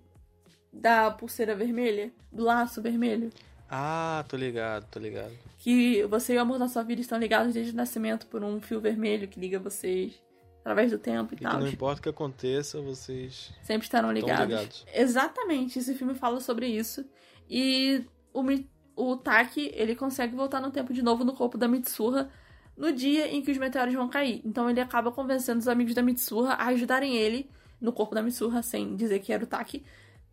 [0.74, 3.30] da pulseira vermelha, do laço vermelho.
[3.70, 5.32] Ah, tô ligado, tô ligado.
[5.58, 8.62] Que você e o amor da sua vida estão ligados desde o nascimento por um
[8.62, 10.14] fio vermelho que liga vocês
[10.60, 11.60] através do tempo e, E tal.
[11.60, 13.52] não importa o que aconteça, vocês.
[13.62, 14.46] Sempre estarão ligados.
[14.46, 14.86] ligados.
[14.94, 17.06] Exatamente, esse filme fala sobre isso.
[17.50, 18.44] E o,
[18.96, 22.30] o Taki, ele consegue voltar no tempo de novo no corpo da Mitsuha
[22.78, 24.42] no dia em que os meteoros vão cair.
[24.44, 28.62] Então ele acaba convencendo os amigos da Mitsuha a ajudarem ele, no corpo da Mitsuha,
[28.62, 29.84] sem dizer que era o Taki,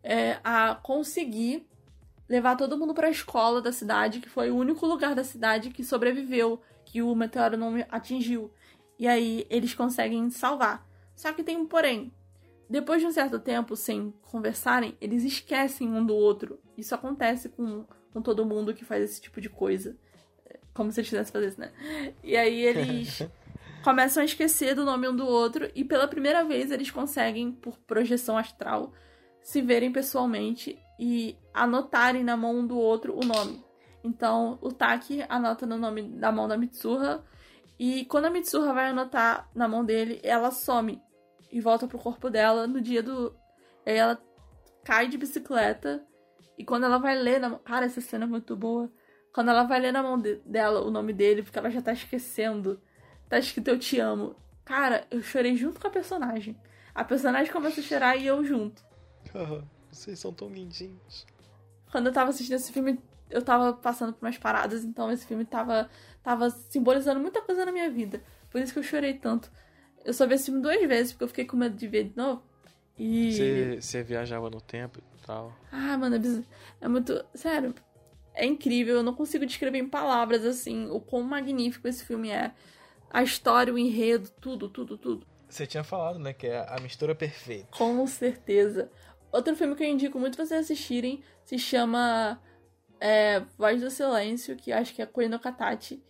[0.01, 1.65] é, a conseguir
[2.27, 5.83] levar todo mundo pra escola da cidade, que foi o único lugar da cidade que
[5.83, 8.51] sobreviveu, que o meteoro não atingiu.
[8.97, 10.87] E aí eles conseguem salvar.
[11.15, 12.11] Só que tem um porém.
[12.69, 16.59] Depois de um certo tempo sem conversarem, eles esquecem um do outro.
[16.77, 19.95] Isso acontece com, com todo mundo que faz esse tipo de coisa.
[20.73, 21.71] Como se eles quisessem fazer isso, né?
[22.23, 23.27] E aí eles
[23.83, 27.77] começam a esquecer do nome um do outro e pela primeira vez eles conseguem, por
[27.79, 28.93] projeção astral,
[29.41, 33.63] se verem pessoalmente e anotarem na mão um do outro o nome.
[34.03, 37.23] Então, o Taki anota no nome da mão da Mitsuha
[37.79, 41.01] e quando a Mitsuha vai anotar na mão dele, ela some
[41.51, 43.35] e volta pro corpo dela no dia do.
[43.85, 44.21] Aí ela
[44.83, 46.05] cai de bicicleta
[46.57, 47.59] e quando ela vai ler na mão.
[47.59, 48.91] Cara, essa cena é muito boa.
[49.33, 51.91] Quando ela vai ler na mão de- dela o nome dele, porque ela já tá
[51.91, 52.79] esquecendo.
[53.27, 54.35] Tá escrito Eu Te Amo.
[54.63, 56.55] Cara, eu chorei junto com a personagem.
[56.93, 58.83] A personagem começa a chorar e eu junto.
[59.91, 61.25] Vocês são tão lindinhos.
[61.91, 65.45] Quando eu tava assistindo esse filme, eu tava passando por umas paradas, então esse filme
[65.45, 65.89] tava,
[66.21, 68.23] tava simbolizando muita coisa na minha vida.
[68.49, 69.51] Por isso que eu chorei tanto.
[70.05, 72.17] Eu só vi esse filme duas vezes, porque eu fiquei com medo de ver de
[72.17, 72.43] novo.
[72.97, 73.31] E.
[73.31, 75.51] Você, você viajava no tempo e tal.
[75.71, 77.23] Ah, mano, é, é muito.
[77.33, 77.73] Sério.
[78.33, 82.53] É incrível, eu não consigo descrever em palavras assim o quão magnífico esse filme é.
[83.09, 85.27] A história, o enredo, tudo, tudo, tudo.
[85.47, 87.67] Você tinha falado, né, que é a mistura perfeita.
[87.77, 88.89] Com certeza.
[89.31, 92.41] Outro filme que eu indico muito vocês assistirem se chama
[92.99, 96.01] é, Voz do Silêncio, que acho que é Koino Katachi.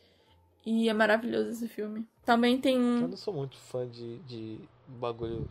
[0.65, 2.07] E é maravilhoso esse filme.
[2.23, 5.49] Também tem Eu não sou muito fã de, de bagulho.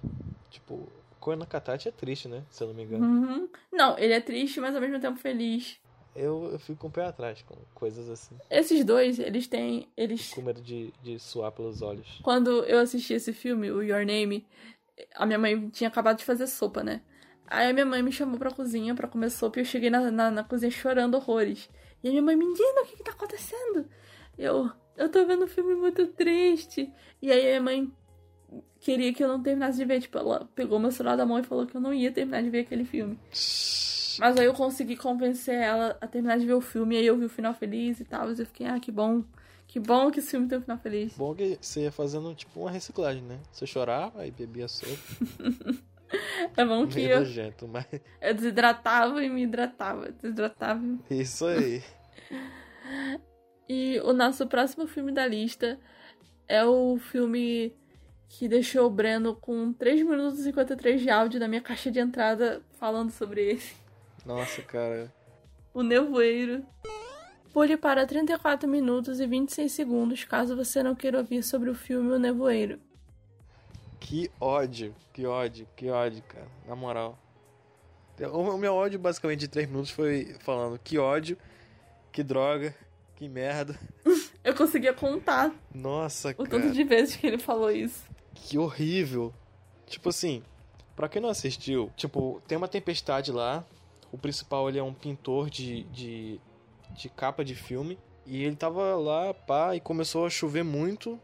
[0.49, 0.89] Tipo,
[1.21, 2.45] Koina Katachi é triste, né?
[2.49, 3.05] Se eu não me engano.
[3.05, 3.49] Uhum.
[3.71, 5.79] Não, ele é triste, mas ao mesmo tempo feliz.
[6.15, 8.37] Eu, eu fico com o pé atrás com coisas assim.
[8.51, 9.89] Esses dois, eles têm.
[9.97, 12.21] Eles Com medo de, de suar pelos olhos.
[12.23, 14.47] Quando eu assisti esse filme, o Your Name,
[15.15, 17.01] a minha mãe tinha acabado de fazer sopa, né?
[17.47, 20.11] Aí a minha mãe me chamou pra cozinha pra comer sopa e eu cheguei na,
[20.11, 21.69] na, na cozinha chorando horrores.
[22.03, 23.87] E a minha mãe, menina, o que que tá acontecendo?
[24.37, 26.93] Eu, eu tô vendo um filme muito triste.
[27.21, 27.93] E aí a minha mãe
[28.81, 30.01] queria que eu não terminasse de ver.
[30.01, 32.51] Tipo, ela pegou meu celular da mão e falou que eu não ia terminar de
[32.51, 33.19] ver aquele filme.
[34.19, 36.95] Mas aí eu consegui convencer ela a terminar de ver o filme.
[36.95, 38.33] E aí eu vi o final feliz e tal.
[38.33, 39.25] E eu fiquei, ah, que bom.
[39.67, 41.15] Que bom que esse filme tem um final feliz.
[41.17, 43.39] Bom que você ia fazendo tipo uma reciclagem, né?
[43.51, 44.93] Você chorava e bebia sopa.
[46.55, 47.87] É bom que Meio eu, nojento, mas.
[48.21, 50.11] eu desidratava e me hidratava.
[50.13, 50.83] Desidratava.
[51.11, 51.83] Isso aí.
[53.69, 55.79] E o nosso próximo filme da lista
[56.47, 57.73] é o filme
[58.29, 61.99] que deixou o Breno com 3 minutos e 53 de áudio na minha caixa de
[61.99, 63.63] entrada falando sobre ele.
[64.25, 65.13] Nossa, cara.
[65.75, 66.65] O Nevoeiro.
[67.53, 72.11] Pule para 34 minutos e 26 segundos caso você não queira ouvir sobre o filme
[72.13, 72.81] O Nevoeiro.
[74.01, 76.49] Que ódio, que ódio, que ódio, cara.
[76.67, 77.19] Na moral.
[78.33, 81.37] O meu ódio, basicamente, de 3 minutos foi falando que ódio,
[82.11, 82.75] que droga,
[83.17, 83.79] que merda.
[84.45, 86.49] Eu conseguia contar Nossa, o cara.
[86.49, 88.05] tanto de vezes que ele falou isso.
[88.35, 89.33] Que horrível.
[89.87, 90.43] Tipo assim,
[90.97, 93.65] pra quem não assistiu, tipo, tem uma tempestade lá,
[94.13, 96.41] O principal ele é um pintor de, de,
[96.91, 97.99] de capa de filme.
[98.25, 101.19] E ele tava lá, pá, e começou a chover muito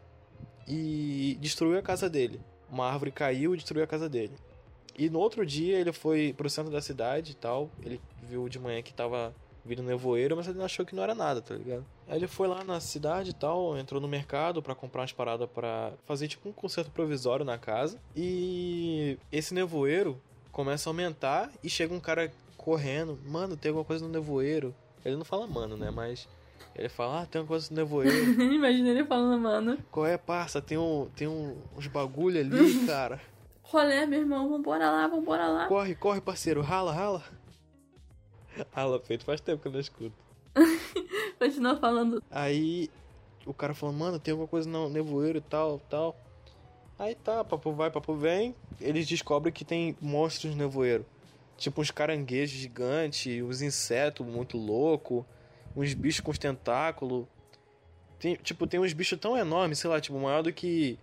[0.67, 2.41] e destruiu a casa dele.
[2.69, 4.33] Uma árvore caiu e destruiu a casa dele.
[4.97, 7.69] E no outro dia ele foi pro centro da cidade e tal.
[7.81, 9.33] Ele viu de manhã que tava
[9.65, 11.85] vindo nevoeiro, mas ele achou que não era nada, tá ligado?
[12.07, 15.49] Aí ele foi lá na cidade e tal, entrou no mercado para comprar umas paradas
[15.49, 17.99] para fazer tipo um concerto provisório na casa.
[18.15, 20.19] E esse nevoeiro
[20.51, 23.17] começa a aumentar e chega um cara correndo.
[23.25, 24.75] Mano, tem alguma coisa no nevoeiro.
[25.03, 25.89] Ele não fala mano, né?
[25.89, 26.27] Mas
[26.75, 28.13] ele fala, ah, tem uma coisa no nevoeiro.
[28.41, 29.77] Imagina ele falando, mano.
[29.89, 30.61] Qual é, parça?
[30.61, 33.21] Tem, um, tem um, uns bagulho ali, cara.
[33.63, 35.67] Rolé, meu irmão, vambora lá, vambora lá.
[35.67, 36.61] Corre, corre, parceiro.
[36.61, 37.23] Rala, rala.
[38.71, 39.23] Rala, feito.
[39.23, 40.15] Faz tempo que eu não escuto.
[41.39, 42.21] Continua falando.
[42.29, 42.89] Aí
[43.45, 46.15] o cara falou, mano, tem alguma coisa no nevoeiro e tal, tal.
[46.97, 48.53] Aí tá, papo vai, papo vem.
[48.81, 51.05] Eles descobrem que tem monstros no nevoeiro.
[51.59, 55.25] Tipo uns caranguejos gigantes, uns insetos muito louco,
[55.75, 57.27] uns bichos com tentáculo.
[58.17, 60.97] Tem, tipo, tem uns bichos tão enormes, sei lá, tipo, maior do que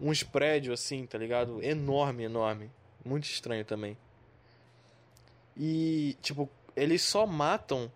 [0.00, 1.62] uns prédios assim, tá ligado?
[1.62, 2.70] Enorme, enorme.
[3.04, 3.96] Muito estranho também.
[5.54, 7.92] E, tipo, eles só matam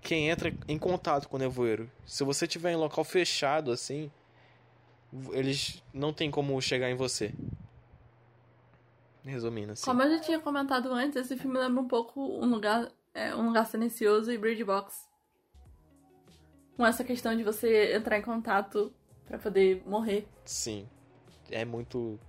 [0.00, 1.88] quem entra em contato com o nevoeiro.
[2.04, 4.10] Se você tiver em local fechado assim,
[5.30, 7.32] eles não tem como chegar em você.
[9.26, 9.84] Resumindo assim.
[9.84, 13.48] Como eu já tinha comentado antes, esse filme lembra um pouco um lugar, é, um
[13.48, 15.08] lugar silencioso e Bridge Box.
[16.76, 18.92] Com essa questão de você entrar em contato
[19.26, 20.28] para poder morrer.
[20.44, 20.88] Sim.
[21.50, 22.20] É muito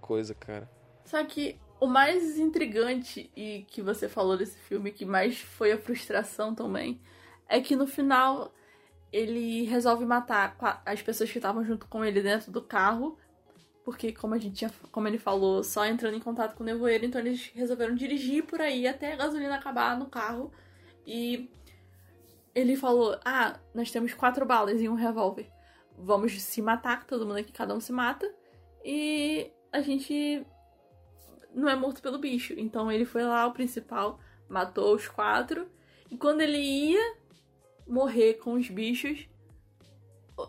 [0.00, 0.70] coisa, cara.
[1.04, 5.78] Só que o mais intrigante e que você falou desse filme, que mais foi a
[5.78, 7.00] frustração também,
[7.48, 8.54] é que no final
[9.12, 13.18] ele resolve matar as pessoas que estavam junto com ele dentro do carro,
[13.84, 17.04] porque como a gente tinha, como ele falou, só entrando em contato com o nevoeiro,
[17.04, 20.50] então eles resolveram dirigir por aí até a gasolina acabar no carro
[21.06, 21.50] e
[22.54, 25.50] ele falou: "Ah, nós temos quatro balas e um revólver.
[25.98, 28.32] Vamos se matar, todo mundo aqui, cada um se mata
[28.84, 30.44] e a gente
[31.54, 32.54] não é morto pelo bicho.
[32.56, 34.18] Então ele foi lá, o principal,
[34.48, 35.68] matou os quatro.
[36.10, 37.16] E quando ele ia
[37.86, 39.28] morrer com os bichos,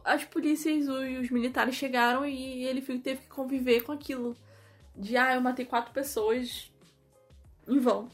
[0.03, 4.35] as polícias e os militares chegaram e ele teve que conviver com aquilo.
[4.95, 6.71] De, ah, eu matei quatro pessoas
[7.67, 8.09] em vão.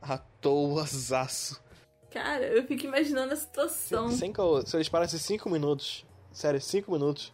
[0.00, 1.62] À toazaço.
[2.10, 4.08] Cara, eu fico imaginando a situação.
[4.10, 7.32] Se, sem caô, se eles parassem cinco minutos, sério, cinco minutos,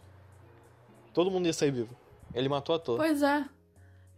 [1.13, 1.95] todo mundo ia sair vivo.
[2.33, 2.97] Ele matou a toa.
[2.97, 3.45] Pois é.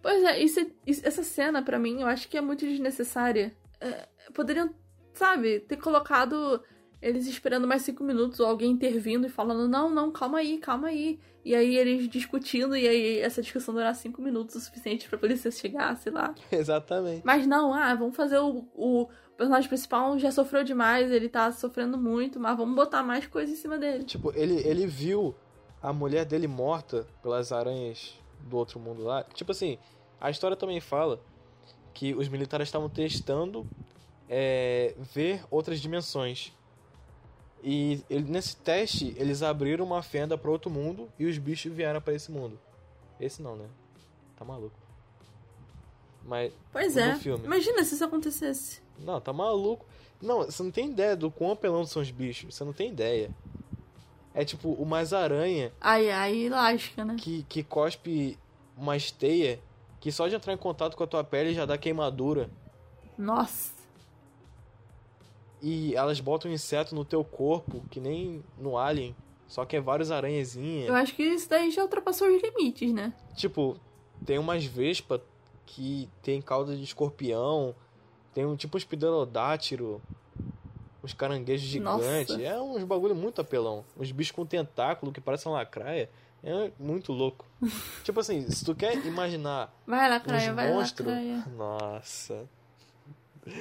[0.02, 3.56] Pois é, isso, isso, essa cena, para mim, eu acho que é muito desnecessária.
[3.80, 4.74] É, poderiam,
[5.14, 6.62] sabe, ter colocado
[7.02, 10.90] eles esperando mais cinco minutos, ou alguém intervindo e falando, não, não, calma aí, calma
[10.90, 11.20] aí.
[11.44, 15.50] E aí eles discutindo, e aí essa discussão durar cinco minutos o suficiente pra polícia
[15.50, 16.36] chegar, sei lá.
[16.52, 17.22] Exatamente.
[17.24, 19.08] Mas não, ah, vamos fazer o, o
[19.38, 23.56] personagem principal já sofreu demais, ele tá sofrendo muito, mas vamos botar mais coisa em
[23.56, 24.04] cima dele.
[24.04, 25.34] Tipo, ele, ele viu
[25.82, 29.24] a mulher dele morta pelas aranhas do outro mundo lá.
[29.34, 29.78] Tipo assim,
[30.20, 31.22] a história também fala
[31.94, 33.66] que os militares estavam testando
[34.28, 36.54] é, ver outras dimensões.
[37.64, 42.02] E ele, nesse teste, eles abriram uma fenda para outro mundo e os bichos vieram
[42.02, 42.58] para esse mundo.
[43.20, 43.66] Esse não, né?
[44.38, 44.76] Tá maluco.
[46.24, 46.54] Mas.
[46.72, 47.16] Pois é.
[47.16, 48.82] Filme, Imagina se isso acontecesse.
[48.98, 49.86] Não, tá maluco.
[50.22, 52.54] Não, você não tem ideia do quão apelão são os bichos.
[52.54, 53.30] Você não tem ideia.
[54.34, 55.72] É tipo umas aranha.
[55.82, 57.16] Ai, ai, lasca, né?
[57.20, 58.38] Que, que cospe
[58.78, 59.60] uma esteia
[60.00, 62.50] que só de entrar em contato com a tua pele já dá queimadura.
[63.18, 63.79] Nossa.
[65.62, 69.16] E elas botam um inseto no teu corpo, que nem no Alien.
[69.48, 70.88] Só que é vários aranhazinhas.
[70.88, 73.14] Eu acho que isso daí já ultrapassou os limites, né?
[73.36, 73.78] Tipo,
[74.26, 75.22] tem umas vespas
[75.66, 77.76] que tem cauda de escorpião.
[78.34, 80.02] Tem um tipo espidelodátiro.
[81.04, 82.30] Uns caranguejos gigantes.
[82.30, 82.42] Nossa.
[82.42, 83.84] É uns bagulho muito apelão.
[83.98, 86.10] Uns bichos com tentáculo que parecem lacraia.
[86.44, 87.46] É muito louco.
[88.04, 89.74] tipo assim, se tu quer imaginar.
[89.86, 91.46] Vai lá, Craia, vai monstros, lá, Craia.
[91.58, 92.48] Nossa.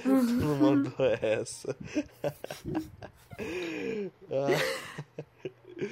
[0.03, 1.77] Tu não mandou essa.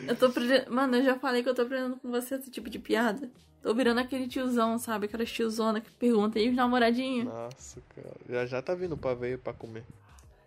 [0.09, 0.71] eu tô aprendendo.
[0.71, 3.31] Mano, eu já falei que eu tô aprendendo com você esse tipo de piada.
[3.63, 5.07] Tô virando aquele tiozão, sabe?
[5.07, 7.27] Aquela tiozona que pergunta e os namoradinhos.
[7.27, 8.17] Nossa, cara.
[8.29, 9.85] Já já tá vindo pra ver pra comer.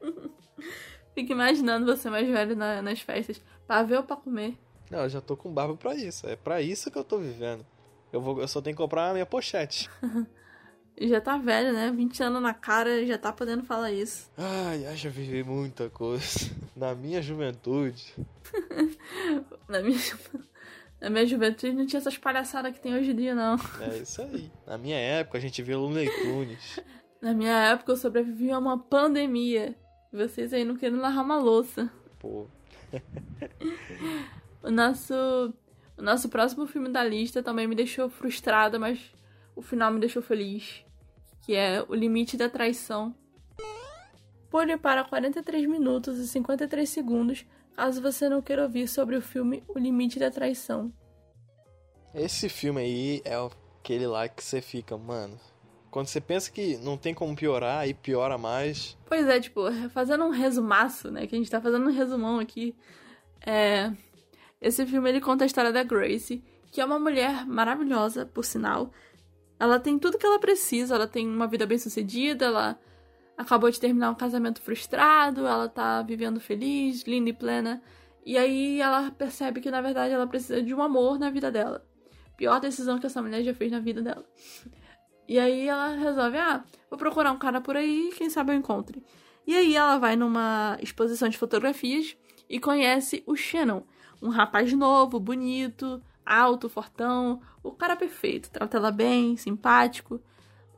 [1.14, 3.42] Fico imaginando você mais velho na, nas festas.
[3.68, 4.58] Pra ver ou pra comer?
[4.90, 6.28] Não, eu já tô com barba pra isso.
[6.28, 7.66] É pra isso que eu tô vivendo.
[8.12, 9.90] Eu, vou, eu só tenho que comprar a minha pochete.
[11.08, 11.92] já tá velho, né?
[11.92, 14.30] 20 anos na cara, já tá podendo falar isso.
[14.38, 16.26] Ai, ai, já vivi muita coisa.
[16.76, 18.14] Na minha juventude.
[19.68, 20.00] na, minha,
[21.00, 23.56] na minha juventude não tinha essas palhaçadas que tem hoje em dia, não.
[23.82, 24.52] É isso aí.
[24.66, 26.80] Na minha época a gente via Looney Tunes.
[27.22, 29.76] Na minha época eu sobrevivi a uma pandemia.
[30.12, 31.92] Vocês aí não querendo lavar uma louça.
[32.18, 32.48] Pô.
[34.64, 35.14] o nosso.
[35.98, 39.14] O nosso próximo filme da lista também me deixou frustrada, mas
[39.54, 40.82] o final me deixou feliz.
[41.50, 43.16] Que é O Limite da Traição.
[44.52, 47.44] Pule para 43 minutos e 53 segundos,
[47.76, 50.94] caso você não queira ouvir sobre o filme O Limite da Traição.
[52.14, 53.34] Esse filme aí é
[53.80, 55.40] aquele lá que você fica, mano,
[55.90, 58.96] quando você pensa que não tem como piorar, aí piora mais.
[59.08, 61.26] Pois é, tipo, fazendo um resumaço, né?
[61.26, 62.76] Que a gente tá fazendo um resumão aqui.
[63.44, 63.92] É...
[64.62, 68.92] Esse filme ele conta a história da Grace, que é uma mulher maravilhosa, por sinal.
[69.60, 72.80] Ela tem tudo que ela precisa, ela tem uma vida bem sucedida, ela
[73.38, 77.82] acabou de terminar um casamento frustrado, ela tá vivendo feliz, linda e plena.
[78.26, 81.86] E aí ela percebe que na verdade ela precisa de um amor na vida dela.
[82.38, 84.24] Pior decisão que essa mulher já fez na vida dela.
[85.28, 89.04] E aí ela resolve, ah, vou procurar um cara por aí, quem sabe eu encontre.
[89.46, 92.16] E aí ela vai numa exposição de fotografias
[92.50, 93.84] e conhece o Shannon,
[94.22, 100.22] um rapaz novo, bonito, alto, fortão, o cara perfeito, trata ela bem, simpático,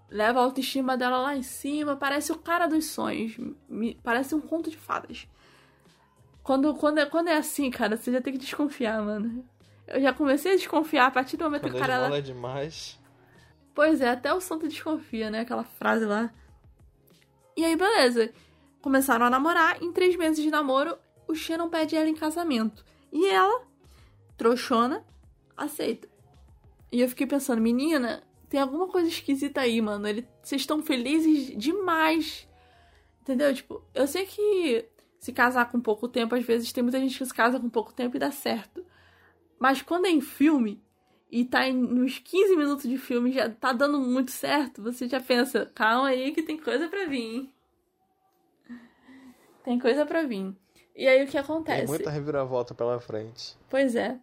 [0.10, 3.38] leva a autoestima dela lá em cima, parece o cara dos sonhos,
[4.02, 5.28] parece um conto de fadas.
[6.42, 9.46] Quando, quando, é, quando é assim, cara, você já tem que desconfiar, mano.
[9.88, 11.94] Eu já comecei a desconfiar a partir do momento quando que o cara.
[11.94, 12.18] Ela...
[12.18, 13.00] é demais.
[13.76, 15.42] Pois é, até o santo desconfia, né?
[15.42, 16.32] Aquela frase lá.
[17.56, 18.32] E aí, beleza.
[18.82, 19.82] Começaram a namorar.
[19.84, 20.98] Em três meses de namoro,
[21.28, 22.84] o Shannon pede ela em casamento.
[23.12, 23.62] E ela,
[24.36, 25.06] trouxona,
[25.64, 26.08] aceita.
[26.92, 30.08] E eu fiquei pensando, menina, tem alguma coisa esquisita aí, mano.
[30.08, 32.48] Ele, vocês estão felizes demais.
[33.22, 33.54] Entendeu?
[33.54, 34.86] Tipo, eu sei que
[35.20, 37.94] se casar com pouco tempo, às vezes tem muita gente que se casa com pouco
[37.94, 38.84] tempo e dá certo.
[39.60, 40.84] Mas quando é em filme,
[41.32, 45.22] e tá em, nos 15 minutos de filme já tá dando muito certo, você já
[45.22, 47.50] pensa, calma aí que tem coisa para vir.
[49.64, 50.54] Tem coisa para vir.
[50.96, 51.80] E aí o que acontece?
[51.80, 53.56] Tem muita reviravolta pela frente.
[53.70, 54.20] Pois é.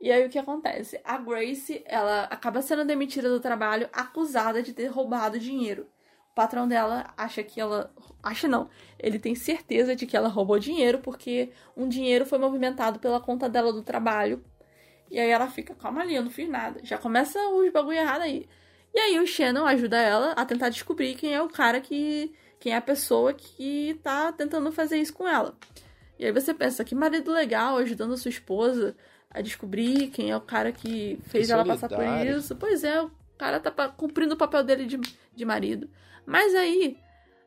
[0.00, 1.00] E aí o que acontece?
[1.04, 5.86] A Grace, ela acaba sendo demitida do trabalho acusada de ter roubado dinheiro.
[6.32, 7.92] O patrão dela acha que ela.
[8.22, 8.70] Acha não.
[8.98, 13.48] Ele tem certeza de que ela roubou dinheiro porque um dinheiro foi movimentado pela conta
[13.48, 14.42] dela do trabalho
[15.10, 16.80] e aí ela fica, calma ali, eu não fiz nada.
[16.84, 18.48] Já começa os bagulho errado aí.
[18.94, 22.32] E aí o Shannon ajuda ela a tentar descobrir quem é o cara que.
[22.60, 25.56] quem é a pessoa que tá tentando fazer isso com ela.
[26.18, 28.96] E aí você pensa, que marido legal ajudando a sua esposa
[29.30, 32.56] a descobrir quem é o cara que fez que ela passar por isso.
[32.56, 35.00] Pois é, o cara tá cumprindo o papel dele de,
[35.34, 35.88] de marido.
[36.26, 36.98] Mas aí,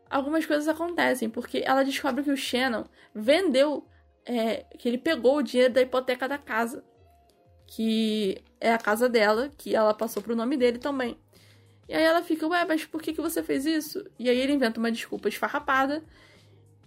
[0.09, 3.87] algumas coisas acontecem, porque ela descobre que o Shannon vendeu.
[4.25, 6.81] É, que ele pegou o dinheiro da hipoteca da casa
[7.75, 11.17] que é a casa dela, que ela passou pro nome dele também.
[11.87, 14.05] E aí ela fica, ué, mas por que, que você fez isso?
[14.17, 16.03] E aí ele inventa uma desculpa esfarrapada,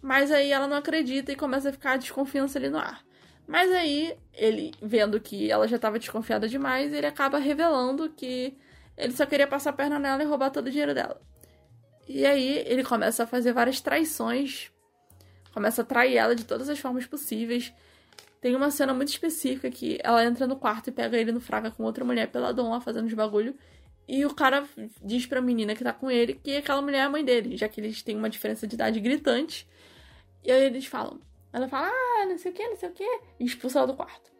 [0.01, 3.05] mas aí ela não acredita e começa a ficar a desconfiança ali no ar.
[3.47, 8.57] Mas aí, ele, vendo que ela já estava desconfiada demais, ele acaba revelando que
[8.97, 11.21] ele só queria passar a perna nela e roubar todo o dinheiro dela.
[12.09, 14.71] E aí ele começa a fazer várias traições,
[15.53, 17.73] começa a trair ela de todas as formas possíveis.
[18.41, 21.71] Tem uma cena muito específica que ela entra no quarto e pega ele no fraga
[21.71, 23.57] com outra mulher peladão lá fazendo os bagulho.
[24.09, 24.65] E o cara
[25.03, 27.69] diz pra menina que tá com ele que aquela mulher é a mãe dele, já
[27.69, 29.67] que eles têm uma diferença de idade gritante.
[30.45, 31.21] E aí eles falam.
[31.57, 33.21] Ela fala, ah, não sei o que, não sei o que.
[33.41, 34.31] E expulsa ela do quarto.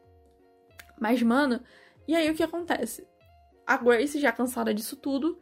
[1.01, 1.63] Mas, mano,
[2.07, 3.09] e aí o que acontece?
[3.67, 5.41] A Grace, já cansada disso tudo,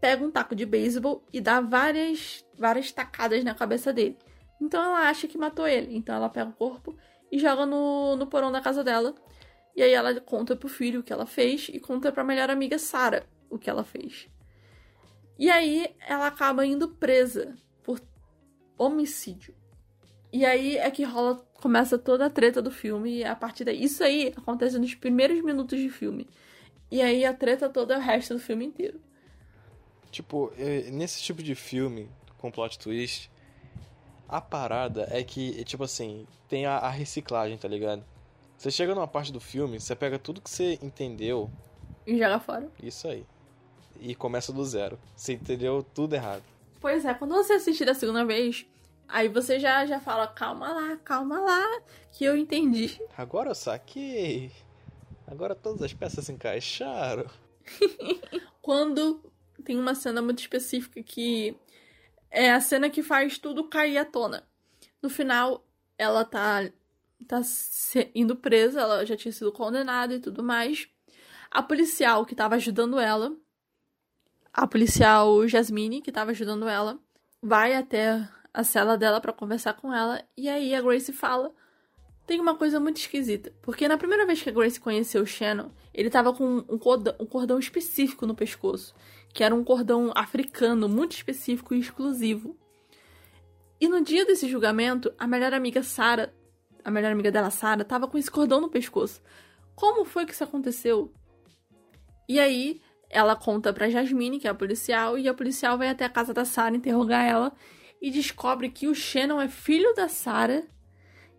[0.00, 4.16] pega um taco de beisebol e dá várias, várias tacadas na cabeça dele.
[4.60, 5.96] Então ela acha que matou ele.
[5.96, 6.96] Então ela pega o corpo
[7.32, 9.12] e joga no, no porão da casa dela.
[9.74, 12.78] E aí ela conta pro filho o que ela fez e conta pra melhor amiga
[12.78, 14.28] Sara o que ela fez.
[15.36, 18.00] E aí ela acaba indo presa por
[18.78, 19.65] homicídio.
[20.36, 23.82] E aí é que rola, começa toda a treta do filme e a partir daí.
[23.82, 26.28] Isso aí acontece nos primeiros minutos de filme.
[26.90, 29.00] E aí a treta toda é o resto do filme inteiro.
[30.10, 33.30] Tipo, é, nesse tipo de filme com plot twist,
[34.28, 38.04] a parada é que, tipo assim, tem a, a, reciclagem, tá ligado?
[38.58, 41.50] Você chega numa parte do filme, você pega tudo que você entendeu.
[42.06, 42.68] E joga fora.
[42.82, 43.24] Isso aí.
[43.98, 44.98] E começa do zero.
[45.16, 46.42] Você entendeu tudo errado.
[46.78, 48.66] Pois é, quando você assistir da segunda vez,
[49.08, 51.82] aí você já, já fala, calma lá, calma lá,
[52.12, 53.00] que eu entendi.
[53.16, 54.52] Agora eu saquei.
[55.26, 57.26] Agora todas as peças se encaixaram.
[58.62, 59.20] quando
[59.64, 61.56] tem uma cena muito específica que
[62.30, 64.46] é a cena que faz tudo cair à tona.
[65.00, 65.64] No final,
[65.96, 66.68] ela tá,
[67.26, 67.40] tá
[68.14, 70.88] indo presa, ela já tinha sido condenada e tudo mais.
[71.50, 73.36] A policial que tava ajudando ela
[74.56, 76.98] a policial Jasmine, que tava ajudando ela,
[77.42, 78.26] vai até
[78.56, 80.24] a cela dela para conversar com ela.
[80.34, 81.52] E aí a Grace fala:
[82.26, 83.52] tem uma coisa muito esquisita.
[83.60, 87.14] Porque na primeira vez que a Grace conheceu o Shannon, ele tava com um cordão,
[87.20, 88.94] um cordão específico no pescoço.
[89.34, 92.56] Que era um cordão africano, muito específico e exclusivo.
[93.78, 96.32] E no dia desse julgamento, a melhor amiga Sarah,
[96.82, 99.20] a melhor amiga dela, Sarah, tava com esse cordão no pescoço.
[99.74, 101.12] Como foi que isso aconteceu?
[102.26, 102.80] E aí,
[103.10, 106.32] ela conta pra Jasmine, que é a policial, e a policial vai até a casa
[106.32, 107.52] da Sarah interrogar ela
[108.00, 110.62] e descobre que o Shannon é filho da Sarah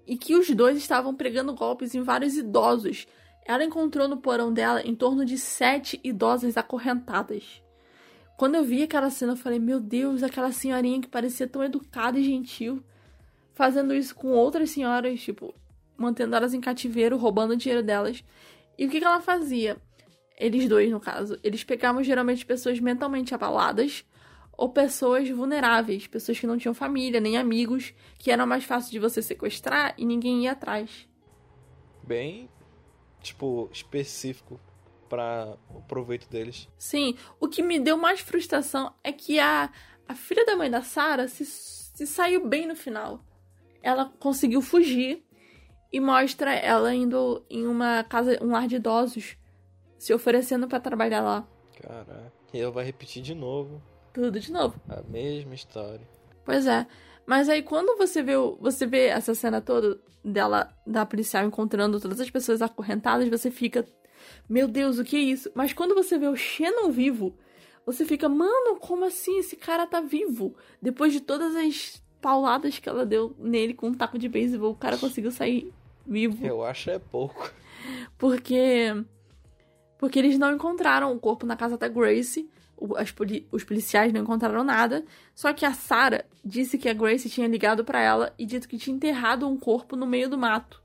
[0.05, 3.07] e que os dois estavam pregando golpes em vários idosos.
[3.45, 7.61] Ela encontrou no porão dela em torno de sete idosas acorrentadas.
[8.37, 12.19] Quando eu vi aquela cena, eu falei: Meu Deus, aquela senhorinha que parecia tão educada
[12.19, 12.83] e gentil,
[13.53, 15.53] fazendo isso com outras senhoras, tipo,
[15.97, 18.23] mantendo elas em cativeiro, roubando o dinheiro delas.
[18.77, 19.77] E o que, que ela fazia?
[20.37, 24.05] Eles dois, no caso, eles pegavam geralmente pessoas mentalmente abaladas
[24.57, 28.97] ou pessoas vulneráveis, pessoas que não tinham família, nem amigos, que eram mais fáceis de
[28.97, 31.07] você sequestrar e ninguém ia atrás.
[32.01, 32.49] Bem,
[33.21, 34.59] tipo, específico
[35.07, 36.67] para o proveito deles.
[36.77, 39.71] Sim, o que me deu mais frustração é que a,
[40.07, 43.23] a filha da mãe da Sarah se, se saiu bem no final.
[43.83, 45.23] Ela conseguiu fugir
[45.93, 49.37] e mostra ela indo em uma casa, um lar de idosos,
[49.99, 51.47] se oferecendo para trabalhar lá.
[51.79, 53.81] Caraca, e ela vai repetir de novo
[54.17, 54.79] tudo de novo.
[54.89, 56.01] A mesma história.
[56.43, 56.87] Pois é.
[57.25, 62.19] Mas aí quando você vê, você vê essa cena toda dela, da policial encontrando todas
[62.19, 63.85] as pessoas acorrentadas, você fica,
[64.49, 65.51] meu Deus, o que é isso?
[65.53, 67.37] Mas quando você vê o Shannon vivo,
[67.85, 69.37] você fica, mano, como assim?
[69.39, 70.55] Esse cara tá vivo?
[70.81, 74.75] Depois de todas as pauladas que ela deu nele com um taco de beisebol, o
[74.75, 75.71] cara conseguiu sair
[76.05, 76.45] vivo.
[76.45, 77.53] Eu acho é pouco.
[78.17, 78.93] Porque.
[79.97, 82.49] Porque eles não encontraram o corpo na casa da Grace
[83.15, 85.03] poli os policiais não encontraram nada,
[85.33, 88.77] só que a Sarah disse que a Grace tinha ligado para ela e dito que
[88.77, 90.81] tinha enterrado um corpo no meio do mato.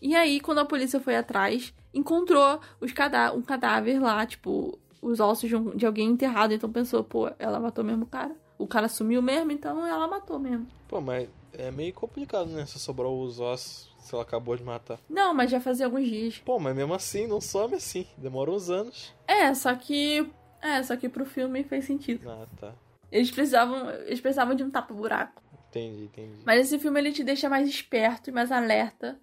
[0.00, 5.20] E aí, quando a polícia foi atrás, encontrou os cadá um cadáver lá, tipo, os
[5.20, 6.52] ossos de, um, de, alguém enterrado.
[6.52, 8.34] Então pensou, pô, ela matou mesmo o cara.
[8.58, 10.66] O cara sumiu mesmo, então ela matou mesmo.
[10.88, 12.64] Pô, mas é meio complicado, né?
[12.66, 14.98] Se sobrou os ossos, se ela acabou de matar.
[15.08, 16.38] Não, mas já fazia alguns dias.
[16.38, 18.06] Pô, mas mesmo assim, não some assim.
[18.16, 19.14] Demora uns anos.
[19.26, 20.30] É, só que
[20.62, 22.28] é, só que pro filme fez sentido.
[22.30, 22.74] Ah, tá.
[23.10, 25.42] Eles precisavam, eles precisavam de um tapa-buraco.
[25.68, 26.42] Entendi, entendi.
[26.44, 29.18] Mas esse filme ele te deixa mais esperto e mais alerta,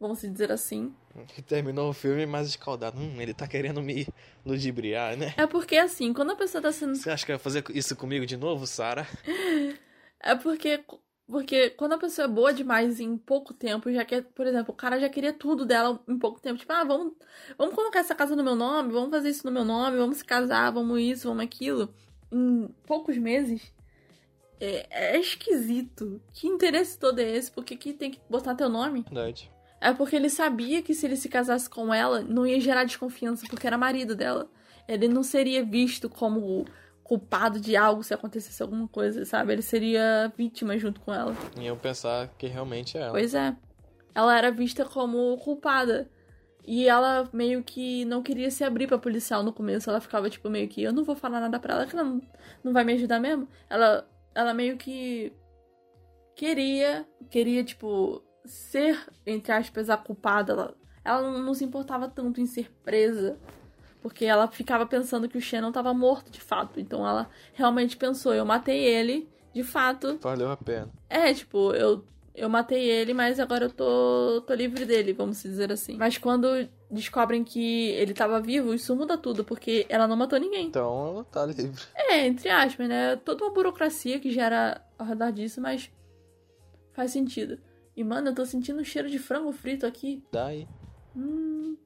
[0.00, 0.94] vamos dizer assim.
[1.46, 2.98] Terminou o filme mais escaldado.
[3.00, 4.06] Hum, ele tá querendo me
[4.44, 5.34] ludibriar, né?
[5.36, 6.96] É porque assim, quando a pessoa tá sendo.
[6.96, 9.06] Você acha que vai fazer isso comigo de novo, Sara?
[10.20, 10.84] é porque
[11.32, 14.76] porque quando a pessoa é boa demais em pouco tempo, já quer, por exemplo, o
[14.76, 16.58] cara já queria tudo dela em pouco tempo.
[16.58, 17.14] Tipo, ah, vamos,
[17.56, 20.24] vamos colocar essa casa no meu nome, vamos fazer isso no meu nome, vamos se
[20.24, 21.92] casar, vamos isso, vamos aquilo.
[22.30, 23.72] Em poucos meses.
[24.60, 26.20] É, é esquisito.
[26.34, 27.50] Que interesse todo é esse?
[27.50, 29.00] Por que, que tem que botar teu nome?
[29.00, 29.50] Verdade.
[29.80, 33.46] É porque ele sabia que se ele se casasse com ela, não ia gerar desconfiança,
[33.48, 34.50] porque era marido dela.
[34.86, 36.66] Ele não seria visto como
[37.02, 39.52] culpado de algo se acontecesse alguma coisa, sabe?
[39.52, 41.34] Ele seria vítima junto com ela.
[41.58, 43.12] E eu pensar que realmente é ela.
[43.12, 43.56] Pois é.
[44.14, 46.08] Ela era vista como culpada.
[46.64, 49.90] E ela meio que não queria se abrir pra policial no começo.
[49.90, 52.22] Ela ficava, tipo, meio que, eu não vou falar nada pra ela, que ela não,
[52.62, 53.48] não vai me ajudar mesmo.
[53.68, 55.32] Ela, ela meio que
[56.36, 60.52] queria, queria, tipo, ser, entre aspas, a culpada.
[60.52, 60.74] Ela,
[61.04, 63.36] ela não, não se importava tanto em ser presa
[64.02, 66.80] porque ela ficava pensando que o Shannon estava morto de fato.
[66.80, 70.18] Então ela realmente pensou: eu matei ele, de fato.
[70.20, 70.90] Valeu a pena.
[71.08, 75.70] É, tipo, eu, eu matei ele, mas agora eu tô, tô livre dele, vamos dizer
[75.70, 75.96] assim.
[75.96, 80.66] Mas quando descobrem que ele estava vivo, isso muda tudo, porque ela não matou ninguém.
[80.66, 81.80] Então ela tá livre.
[81.94, 83.16] É, entre aspas, né?
[83.16, 85.90] Toda uma burocracia que gera ao redor disso, mas
[86.92, 87.58] faz sentido.
[87.96, 90.24] E, mano, eu tô sentindo um cheiro de frango frito aqui.
[90.32, 90.66] Daí.
[91.14, 91.76] Hum.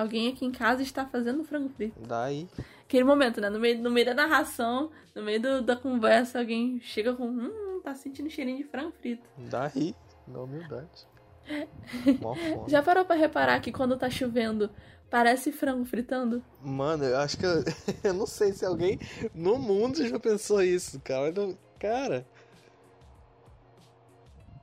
[0.00, 2.00] Alguém aqui em casa está fazendo frango frito.
[2.00, 2.48] Daí.
[2.82, 3.50] Aquele momento, né?
[3.50, 7.26] No meio, no meio da narração, no meio do, da conversa, alguém chega com.
[7.26, 9.28] Hum, tá sentindo cheirinho de frango frito.
[9.36, 9.94] Daí,
[10.26, 11.06] na humildade.
[12.66, 14.70] Já parou pra reparar que quando tá chovendo,
[15.10, 16.42] parece frango fritando?
[16.62, 17.44] Mano, eu acho que.
[17.44, 17.62] Eu,
[18.02, 18.98] eu não sei se alguém
[19.34, 21.32] no mundo já pensou isso, cara.
[21.78, 22.26] Cara.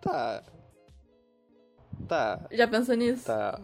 [0.01, 0.43] Tá.
[2.07, 2.47] Tá.
[2.51, 3.25] Já pensou nisso?
[3.25, 3.59] Tá.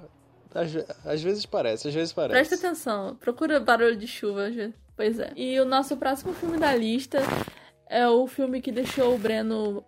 [0.54, 0.72] Às,
[1.06, 2.34] às vezes parece, às vezes parece.
[2.34, 4.50] Presta atenção, procura barulho de chuva.
[4.96, 5.32] Pois é.
[5.36, 7.20] E o nosso próximo filme da lista
[7.90, 9.84] é o filme que deixou o Breno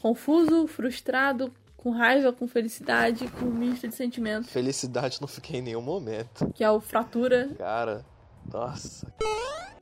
[0.00, 4.50] confuso, frustrado, com raiva, com felicidade, com um misto de sentimentos.
[4.50, 6.50] Felicidade não fiquei em nenhum momento.
[6.52, 7.48] Que é o Fratura.
[7.56, 8.04] Cara,
[8.52, 9.12] Nossa.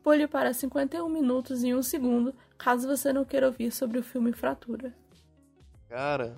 [0.02, 4.32] Pule para 51 minutos e 1 segundo, caso você não queira ouvir sobre o filme
[4.32, 4.94] Fratura.
[5.88, 6.36] Cara.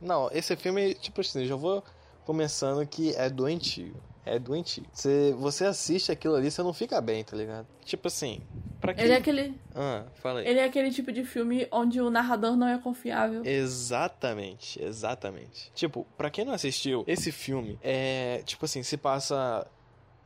[0.00, 1.82] Não, esse filme, tipo assim, já vou
[2.28, 3.96] começando que é doentio.
[4.26, 4.84] É doentio.
[4.92, 7.66] Você, você assiste aquilo ali, você não fica bem, tá ligado?
[7.86, 8.42] Tipo assim,
[8.78, 9.04] pra quem...
[9.04, 9.58] Ele é aquele.
[9.74, 10.46] Ah, fala aí.
[10.46, 13.40] Ele é aquele tipo de filme onde o narrador não é confiável.
[13.46, 15.72] Exatamente, exatamente.
[15.74, 19.66] Tipo, pra quem não assistiu, esse filme é, tipo assim, se passa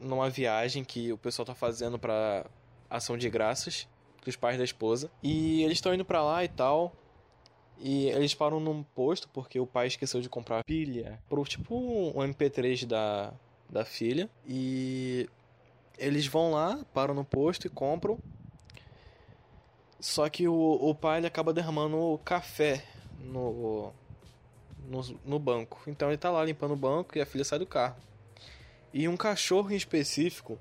[0.01, 2.47] numa viagem que o pessoal tá fazendo pra
[2.91, 3.87] ação de graças
[4.25, 5.09] dos pais da esposa.
[5.23, 6.93] E eles estão indo pra lá e tal.
[7.85, 12.13] E eles param num posto porque o pai esqueceu de comprar pilha pro tipo um
[12.21, 13.35] MP3 da,
[13.69, 14.31] da filha.
[14.47, 15.29] E
[15.99, 18.21] eles vão lá, param no posto e compram.
[19.99, 22.85] Só que o, o pai ele acaba derramando café
[23.19, 23.93] no,
[24.89, 25.83] no, no banco.
[25.89, 27.97] Então ele tá lá limpando o banco e a filha sai do carro.
[28.95, 30.57] E um cachorro em específico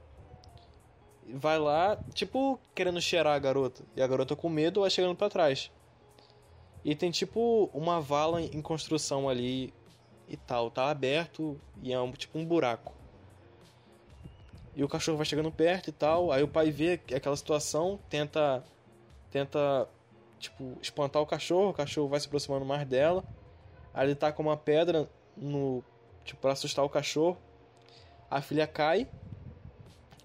[1.28, 3.84] vai lá, tipo, querendo cheirar a garota.
[3.96, 5.72] E a garota com medo vai chegando para trás.
[6.84, 9.74] E tem tipo uma vala em construção ali
[10.28, 10.72] e tal.
[10.72, 12.94] Tá aberto e é um, tipo um buraco.
[14.76, 16.32] E o cachorro vai chegando perto e tal.
[16.32, 18.64] Aí o pai vê aquela situação, tenta.
[19.30, 19.88] Tenta,
[20.40, 21.70] tipo, espantar o cachorro.
[21.70, 23.24] O cachorro vai se aproximando mais dela.
[23.94, 25.84] Aí ele tá com uma pedra no.
[26.24, 27.38] Tipo, pra assustar o cachorro.
[28.30, 29.08] A filha cai.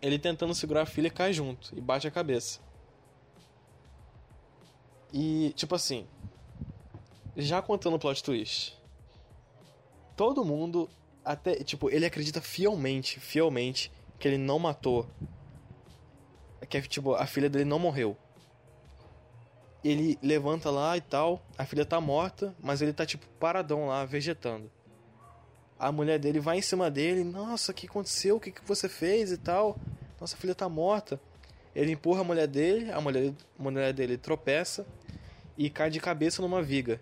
[0.01, 2.61] Ele tentando segurar a filha cai junto e bate a cabeça.
[5.13, 6.07] E, tipo assim.
[7.37, 8.77] Já contando o plot twist.
[10.17, 10.89] Todo mundo.
[11.23, 11.57] Até.
[11.57, 15.07] Tipo, ele acredita fielmente, fielmente, que ele não matou.
[16.69, 18.17] Que, tipo, a filha dele não morreu.
[19.85, 21.43] Ele levanta lá e tal.
[21.59, 24.71] A filha tá morta, mas ele tá, tipo, paradão lá, vegetando.
[25.79, 27.23] A mulher dele vai em cima dele.
[27.23, 28.37] Nossa, o que aconteceu?
[28.37, 29.79] O que, que você fez e tal?
[30.19, 31.21] Nossa filha tá morta.
[31.75, 34.87] Ele empurra a mulher dele, a mulher, a mulher dele tropeça
[35.59, 36.99] e cai de cabeça numa viga.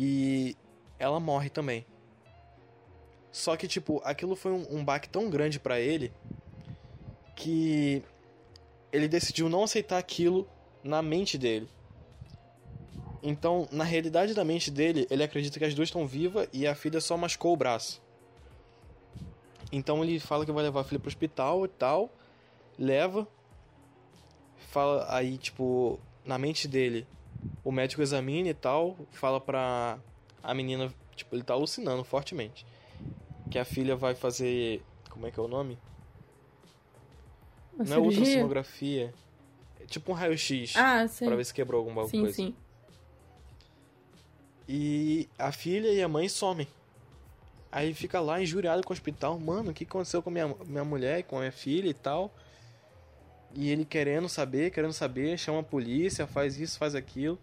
[0.00, 0.56] E
[0.96, 1.84] ela morre também.
[3.32, 6.12] Só que, tipo, aquilo foi um, um baque tão grande para ele
[7.34, 8.00] que
[8.92, 10.48] ele decidiu não aceitar aquilo
[10.84, 11.68] na mente dele.
[13.20, 16.76] Então, na realidade da mente dele, ele acredita que as duas estão vivas e a
[16.76, 18.00] filha só machucou o braço.
[19.72, 22.08] Então ele fala que vai levar a filha pro hospital e tal.
[22.78, 23.26] Leva.
[24.70, 27.04] Fala aí, tipo, na mente dele,
[27.64, 28.96] o médico examina e tal.
[29.12, 29.98] Fala pra
[30.42, 32.64] a menina, tipo, ele tá alucinando fortemente.
[33.50, 34.82] Que a filha vai fazer.
[35.10, 35.78] Como é que é o nome?
[37.74, 38.20] Uma Não é cirurgia?
[38.20, 39.14] ultrassonografia.
[39.80, 40.74] É tipo um raio-x.
[40.76, 41.26] Ah, sim.
[41.26, 42.34] Pra ver se quebrou alguma sim, coisa.
[42.36, 42.54] sim.
[44.68, 46.68] E a filha e a mãe somem.
[47.70, 49.38] Aí fica lá injuriado com o hospital.
[49.38, 52.32] Mano, o que aconteceu com minha, minha mulher, com a minha filha e tal?
[53.54, 57.38] E ele querendo saber, querendo saber, chama a polícia, faz isso, faz aquilo.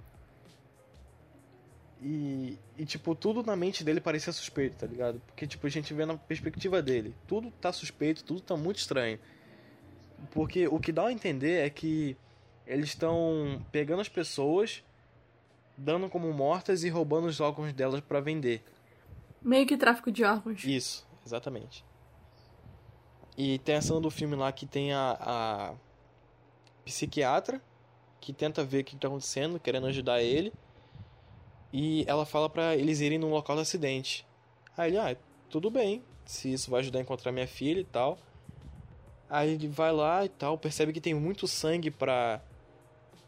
[2.01, 5.19] E, e tipo, tudo na mente dele parecia suspeito, tá ligado?
[5.25, 7.15] Porque, tipo, a gente vê na perspectiva dele.
[7.27, 9.19] Tudo tá suspeito, tudo tá muito estranho.
[10.31, 12.15] Porque o que dá a entender é que
[12.67, 14.83] eles estão pegando as pessoas,
[15.77, 18.63] dando como mortas e roubando os órgãos delas pra vender.
[19.41, 20.63] Meio que tráfico de órgãos.
[20.63, 21.83] Isso, exatamente.
[23.37, 25.73] E tem a cena do filme lá que tem a
[26.86, 27.61] psiquiatra
[28.21, 30.53] que tenta ver o que tá acontecendo, querendo ajudar ele.
[31.73, 34.25] E ela fala pra eles irem no local do acidente.
[34.77, 35.17] Aí ele, ah,
[35.49, 38.17] tudo bem, se isso vai ajudar a encontrar minha filha e tal.
[39.29, 42.41] Aí ele vai lá e tal, percebe que tem muito sangue pra,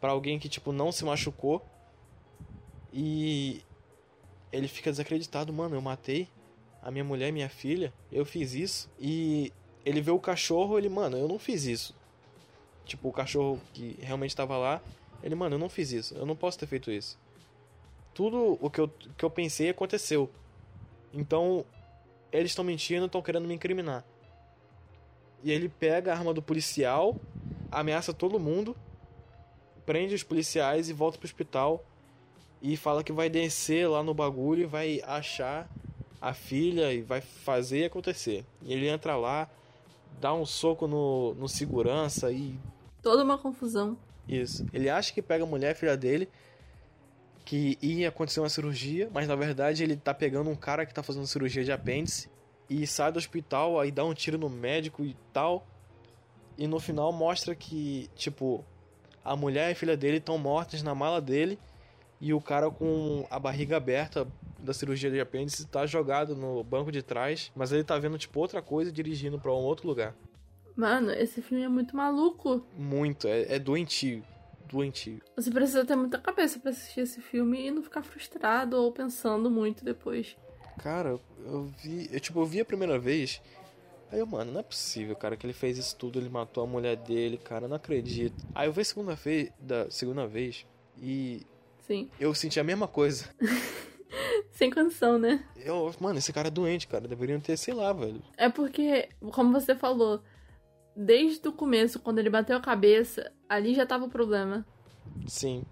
[0.00, 1.64] pra alguém que, tipo, não se machucou.
[2.92, 3.62] E
[4.50, 6.28] ele fica desacreditado, mano, eu matei
[6.82, 8.90] a minha mulher, minha filha, eu fiz isso.
[8.98, 9.52] E
[9.84, 11.97] ele vê o cachorro, ele, mano, eu não fiz isso.
[12.88, 14.80] Tipo, o cachorro que realmente tava lá,
[15.22, 17.18] ele, mano, eu não fiz isso, eu não posso ter feito isso.
[18.14, 20.28] Tudo o que eu, que eu pensei aconteceu.
[21.12, 21.64] Então,
[22.32, 24.04] eles estão mentindo, estão querendo me incriminar.
[25.44, 27.14] E ele pega a arma do policial,
[27.70, 28.74] ameaça todo mundo,
[29.84, 31.84] prende os policiais e volta pro hospital
[32.60, 35.68] e fala que vai descer lá no bagulho e vai achar
[36.20, 38.44] a filha e vai fazer acontecer.
[38.62, 39.48] E ele entra lá,
[40.20, 42.58] dá um soco no, no segurança e.
[43.02, 43.96] Toda uma confusão.
[44.28, 44.66] Isso.
[44.72, 46.28] Ele acha que pega a mulher, a filha dele,
[47.44, 51.02] que ia acontecer uma cirurgia, mas na verdade ele tá pegando um cara que tá
[51.02, 52.28] fazendo cirurgia de apêndice
[52.68, 55.66] e sai do hospital, aí dá um tiro no médico e tal.
[56.58, 58.64] E no final mostra que, tipo,
[59.24, 61.58] a mulher e a filha dele estão mortas na mala dele
[62.20, 64.26] e o cara com a barriga aberta
[64.58, 68.40] da cirurgia de apêndice tá jogado no banco de trás, mas ele tá vendo tipo
[68.40, 70.14] outra coisa dirigindo para um outro lugar.
[70.78, 72.64] Mano, esse filme é muito maluco.
[72.76, 74.22] Muito, é, é doentio.
[74.70, 75.20] Doentio.
[75.34, 79.50] Você precisa ter muita cabeça pra assistir esse filme e não ficar frustrado ou pensando
[79.50, 80.36] muito depois.
[80.80, 82.08] Cara, eu vi.
[82.12, 83.42] Eu, tipo, eu vi a primeira vez.
[84.12, 86.66] Aí eu, mano, não é possível, cara, que ele fez isso tudo, ele matou a
[86.66, 88.46] mulher dele, cara, eu não acredito.
[88.54, 90.64] Aí eu vi a segunda vez, da segunda vez
[90.96, 91.44] e
[91.80, 92.08] Sim.
[92.20, 93.28] eu senti a mesma coisa.
[94.52, 95.44] Sem condição, né?
[95.56, 98.22] Eu, mano, esse cara é doente, cara, deveriam ter, sei lá, velho.
[98.36, 100.22] É porque, como você falou,
[101.00, 104.66] desde o começo, quando ele bateu a cabeça, ali já tava o problema.
[105.28, 105.62] Sim.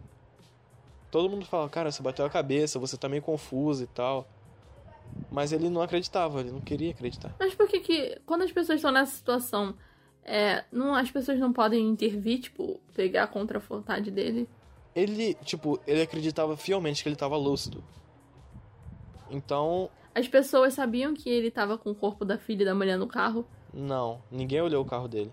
[1.11, 4.29] Todo mundo fala, cara, você bateu a cabeça, você tá meio confuso e tal.
[5.29, 7.35] Mas ele não acreditava, ele não queria acreditar.
[7.41, 9.75] Mas por que que, quando as pessoas estão nessa situação,
[10.25, 14.49] é, não, as pessoas não podem intervir, tipo, pegar contra a vontade dele?
[14.95, 17.83] Ele, tipo, ele acreditava fielmente que ele tava lúcido.
[19.29, 22.97] Então, As pessoas sabiam que ele tava com o corpo da filha e da mulher
[22.97, 25.33] no carro, não, ninguém olhou o carro dele.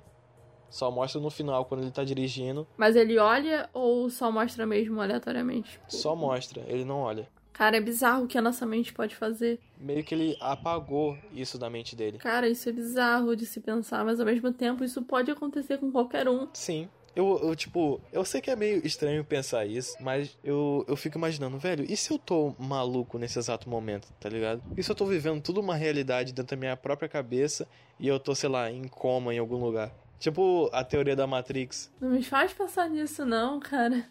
[0.70, 5.00] Só mostra no final, quando ele tá dirigindo, mas ele olha ou só mostra mesmo
[5.00, 5.80] aleatoriamente?
[5.88, 7.28] Só mostra, ele não olha.
[7.54, 9.60] Cara, é bizarro o que a nossa mente pode fazer.
[9.78, 12.18] Meio que ele apagou isso da mente dele.
[12.18, 15.92] Cara, isso é bizarro de se pensar, mas ao mesmo tempo isso pode acontecer com
[15.92, 16.48] qualquer um.
[16.54, 16.90] Sim.
[17.16, 21.18] Eu, eu, tipo, eu sei que é meio estranho pensar isso, mas eu, eu fico
[21.18, 24.64] imaginando, velho, e se eu tô maluco nesse exato momento, tá ligado?
[24.76, 27.68] E se eu tô vivendo tudo uma realidade dentro da minha própria cabeça
[27.99, 29.91] e eu tô, sei lá, em coma em algum lugar?
[30.18, 31.91] Tipo a teoria da Matrix.
[31.99, 34.07] Não me faz pensar nisso, não, cara.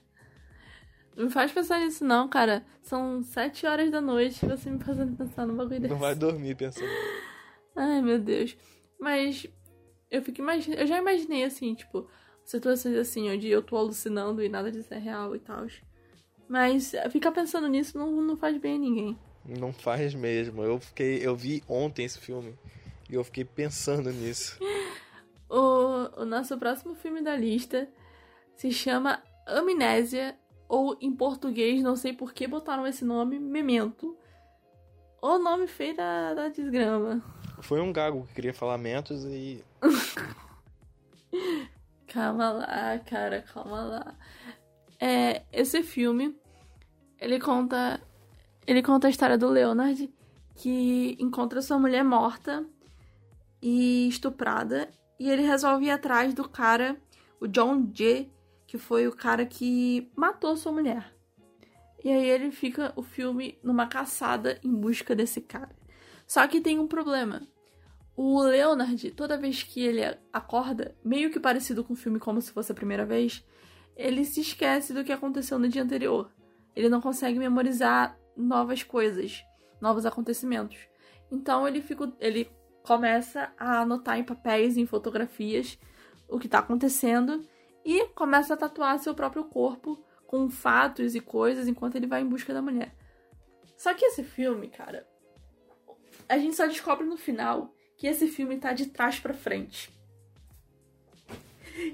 [1.17, 2.65] Não me faz pensar nisso, não, cara.
[2.83, 5.93] São sete horas da noite e você me fazendo pensar num bagulho desse.
[5.93, 6.87] Não vai dormir pensando.
[7.75, 8.57] Ai, meu Deus.
[9.01, 9.47] Mas
[10.11, 10.81] eu fico imaginando.
[10.81, 12.09] Eu já imaginei assim, tipo,
[12.45, 15.67] situações assim, onde eu tô alucinando e nada disso é real e tal.
[16.49, 19.19] Mas ficar pensando nisso não, não faz bem a ninguém.
[19.45, 20.63] Não faz mesmo.
[20.63, 22.55] Eu fiquei, eu vi ontem esse filme
[23.11, 24.59] e eu fiquei pensando nisso.
[25.55, 27.87] O, o nosso próximo filme da lista
[28.57, 30.35] se chama Amnésia,
[30.67, 34.17] ou em português, não sei por que botaram esse nome, Memento.
[35.21, 37.23] O nome feio da, da desgrama.
[37.61, 39.63] Foi um gago que queria falar mentos e
[42.13, 44.15] Calma lá, cara, calma lá.
[45.01, 46.39] É, esse filme,
[47.19, 47.99] ele conta.
[48.67, 50.13] Ele conta a história do Leonard,
[50.55, 52.67] que encontra sua mulher morta
[53.63, 54.91] e estuprada.
[55.19, 57.01] E ele resolve ir atrás do cara,
[57.41, 58.31] o John Jay,
[58.67, 61.15] que foi o cara que matou sua mulher.
[62.05, 65.75] E aí ele fica o filme numa caçada em busca desse cara.
[66.27, 67.41] Só que tem um problema.
[68.15, 70.03] O Leonard, toda vez que ele
[70.33, 73.45] acorda, meio que parecido com o filme como se fosse a primeira vez,
[73.97, 76.31] ele se esquece do que aconteceu no dia anterior.
[76.77, 79.43] Ele não consegue memorizar novas coisas,
[79.81, 80.79] novos acontecimentos.
[81.31, 82.51] Então ele fica, ele
[82.83, 85.79] começa a anotar em papéis, em fotografias,
[86.29, 87.43] o que está acontecendo
[87.85, 92.29] e começa a tatuar seu próprio corpo com fatos e coisas enquanto ele vai em
[92.29, 92.95] busca da mulher.
[93.77, 95.07] Só que esse filme, cara,
[96.29, 99.91] a gente só descobre no final que esse filme tá de trás para frente.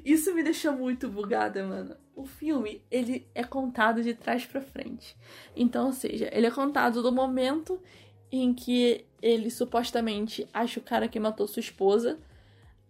[0.05, 1.96] Isso me deixou muito bugada, mano.
[2.14, 5.16] O filme, ele é contado de trás para frente.
[5.55, 7.80] Então, ou seja, ele é contado do momento
[8.30, 12.18] em que ele supostamente acha o cara que matou sua esposa,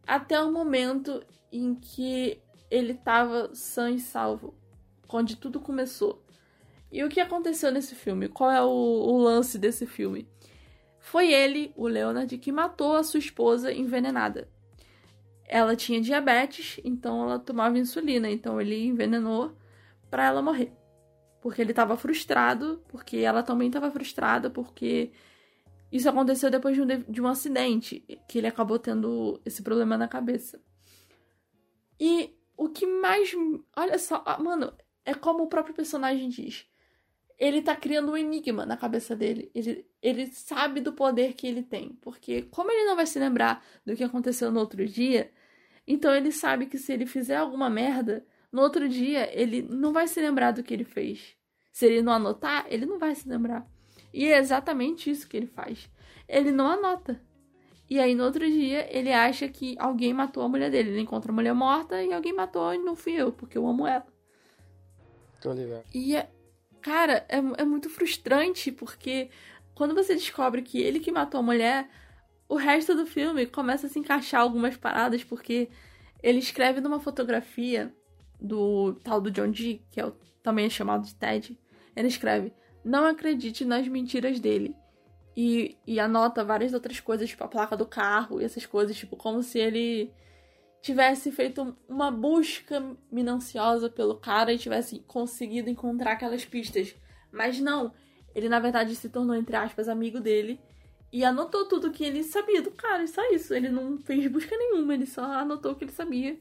[0.06, 2.38] até o momento em que
[2.70, 4.54] ele tava sã e salvo,
[5.09, 6.22] onde tudo começou.
[6.90, 8.28] E o que aconteceu nesse filme?
[8.28, 10.26] Qual é o, o lance desse filme?
[10.99, 14.49] Foi ele, o Leonard, que matou a sua esposa envenenada.
[15.44, 19.57] Ela tinha diabetes, então ela tomava insulina, então ele envenenou
[20.11, 20.72] para ela morrer.
[21.40, 25.11] Porque ele estava frustrado, porque ela também estava frustrada, porque
[25.90, 30.07] isso aconteceu depois de um, de um acidente, que ele acabou tendo esse problema na
[30.09, 30.61] cabeça.
[31.99, 33.32] E o que mais.
[33.74, 34.72] Olha só, mano,
[35.05, 36.66] é como o próprio personagem diz.
[37.38, 39.51] Ele tá criando um enigma na cabeça dele.
[39.55, 41.90] Ele, ele sabe do poder que ele tem.
[42.01, 45.30] Porque, como ele não vai se lembrar do que aconteceu no outro dia,
[45.86, 50.07] então ele sabe que se ele fizer alguma merda, no outro dia ele não vai
[50.07, 51.36] se lembrar do que ele fez.
[51.72, 53.66] Se ele não anotar, ele não vai se lembrar.
[54.12, 55.90] E é exatamente isso que ele faz.
[56.28, 57.20] Ele não anota.
[57.90, 60.90] E aí no outro dia ele acha que alguém matou a mulher dele.
[60.90, 63.86] Ele encontra a mulher morta e alguém matou e não fui eu, porque eu amo
[63.86, 64.07] ela.
[65.40, 65.84] Tô ligado.
[65.94, 66.28] E, é-
[66.82, 69.30] cara, é, é muito frustrante, porque
[69.78, 71.88] quando você descobre que ele que matou a mulher,
[72.48, 75.68] o resto do filme começa a se encaixar algumas paradas, porque
[76.20, 77.94] ele escreve numa fotografia
[78.40, 80.10] do tal do John Dee, que é o,
[80.42, 81.56] também é chamado de Ted.
[81.94, 82.52] Ele escreve:
[82.84, 84.74] Não acredite nas mentiras dele.
[85.36, 89.16] E, e anota várias outras coisas, tipo a placa do carro e essas coisas, tipo,
[89.16, 90.12] como se ele
[90.82, 96.96] tivesse feito uma busca minuciosa pelo cara e tivesse conseguido encontrar aquelas pistas.
[97.30, 97.92] Mas não,
[98.34, 100.60] ele na verdade se tornou, entre aspas, amigo dele
[101.12, 103.54] e anotou tudo que ele sabia do cara, só isso.
[103.54, 106.38] Ele não fez busca nenhuma, ele só anotou o que ele sabia.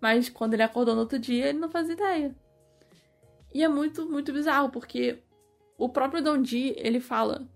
[0.00, 2.36] Mas quando ele acordou no outro dia, ele não fazia ideia.
[3.54, 5.22] E é muito, muito bizarro, porque
[5.76, 7.48] o próprio Don Di, ele fala: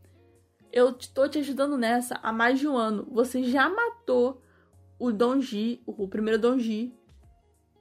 [0.72, 3.06] Eu tô te ajudando nessa há mais de um ano.
[3.10, 4.40] Você já matou
[4.98, 6.96] o Don Ji, o primeiro Don Ji.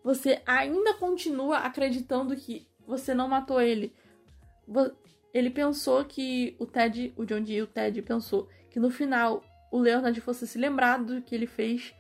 [0.04, 3.96] Você ainda continua acreditando que você não matou ele.
[5.34, 9.80] Ele pensou que o Ted, o John Dee, o Ted pensou que no final o
[9.80, 11.94] Leonard fosse se lembrar do que ele fez,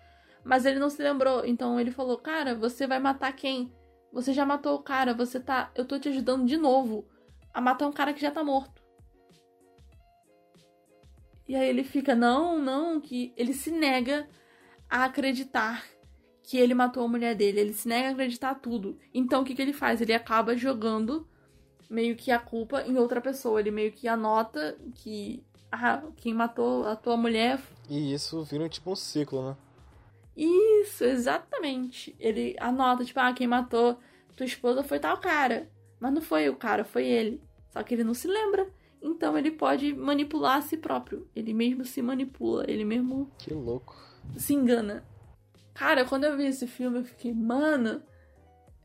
[0.43, 1.45] mas ele não se lembrou.
[1.45, 3.71] Então ele falou: "Cara, você vai matar quem?
[4.11, 7.05] Você já matou o cara, você tá, eu tô te ajudando de novo
[7.53, 8.81] a matar um cara que já tá morto".
[11.47, 14.27] E aí ele fica: "Não, não, que ele se nega
[14.89, 15.85] a acreditar
[16.43, 18.97] que ele matou a mulher dele, ele se nega a acreditar tudo.
[19.13, 20.01] Então o que que ele faz?
[20.01, 21.25] Ele acaba jogando
[21.91, 23.59] meio que a culpa em outra pessoa.
[23.59, 27.61] Ele meio que anota que ah, quem matou a tua mulher.
[27.89, 29.57] E isso vira tipo um ciclo, né?
[30.35, 32.15] Isso, exatamente.
[32.17, 33.99] Ele anota, tipo, ah, quem matou
[34.35, 35.69] tua esposa foi tal cara.
[35.99, 37.41] Mas não foi o cara, foi ele.
[37.69, 38.67] Só que ele não se lembra.
[39.01, 41.27] Então ele pode manipular a si próprio.
[41.35, 43.29] Ele mesmo se manipula, ele mesmo.
[43.37, 43.95] Que louco.
[44.37, 45.03] Se engana.
[45.73, 48.01] Cara, quando eu vi esse filme, eu fiquei, mano,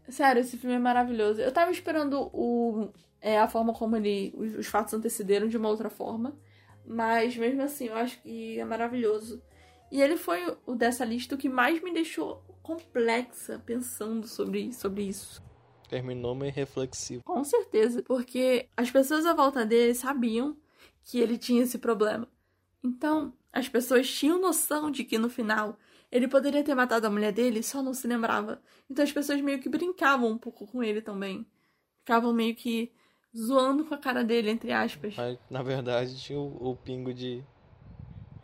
[0.08, 1.40] Sério, esse filme é maravilhoso.
[1.40, 2.88] Eu tava esperando o,
[3.20, 4.32] é, a forma como ele.
[4.36, 6.36] Os, os fatos antecederam de uma outra forma.
[6.84, 9.42] Mas mesmo assim, eu acho que é maravilhoso.
[9.90, 15.04] E ele foi o dessa lista o que mais me deixou complexa pensando sobre, sobre
[15.04, 15.42] isso.
[15.88, 17.22] Terminou meio reflexivo.
[17.24, 20.56] Com certeza, porque as pessoas à volta dele sabiam
[21.04, 22.28] que ele tinha esse problema.
[22.82, 25.78] Então, as pessoas tinham noção de que no final
[26.10, 28.60] ele poderia ter matado a mulher dele, só não se lembrava.
[28.90, 31.46] Então as pessoas meio que brincavam um pouco com ele também.
[32.00, 32.92] Ficavam meio que
[33.36, 35.14] zoando com a cara dele, entre aspas.
[35.16, 37.42] Mas, na verdade, tinha o, o pingo de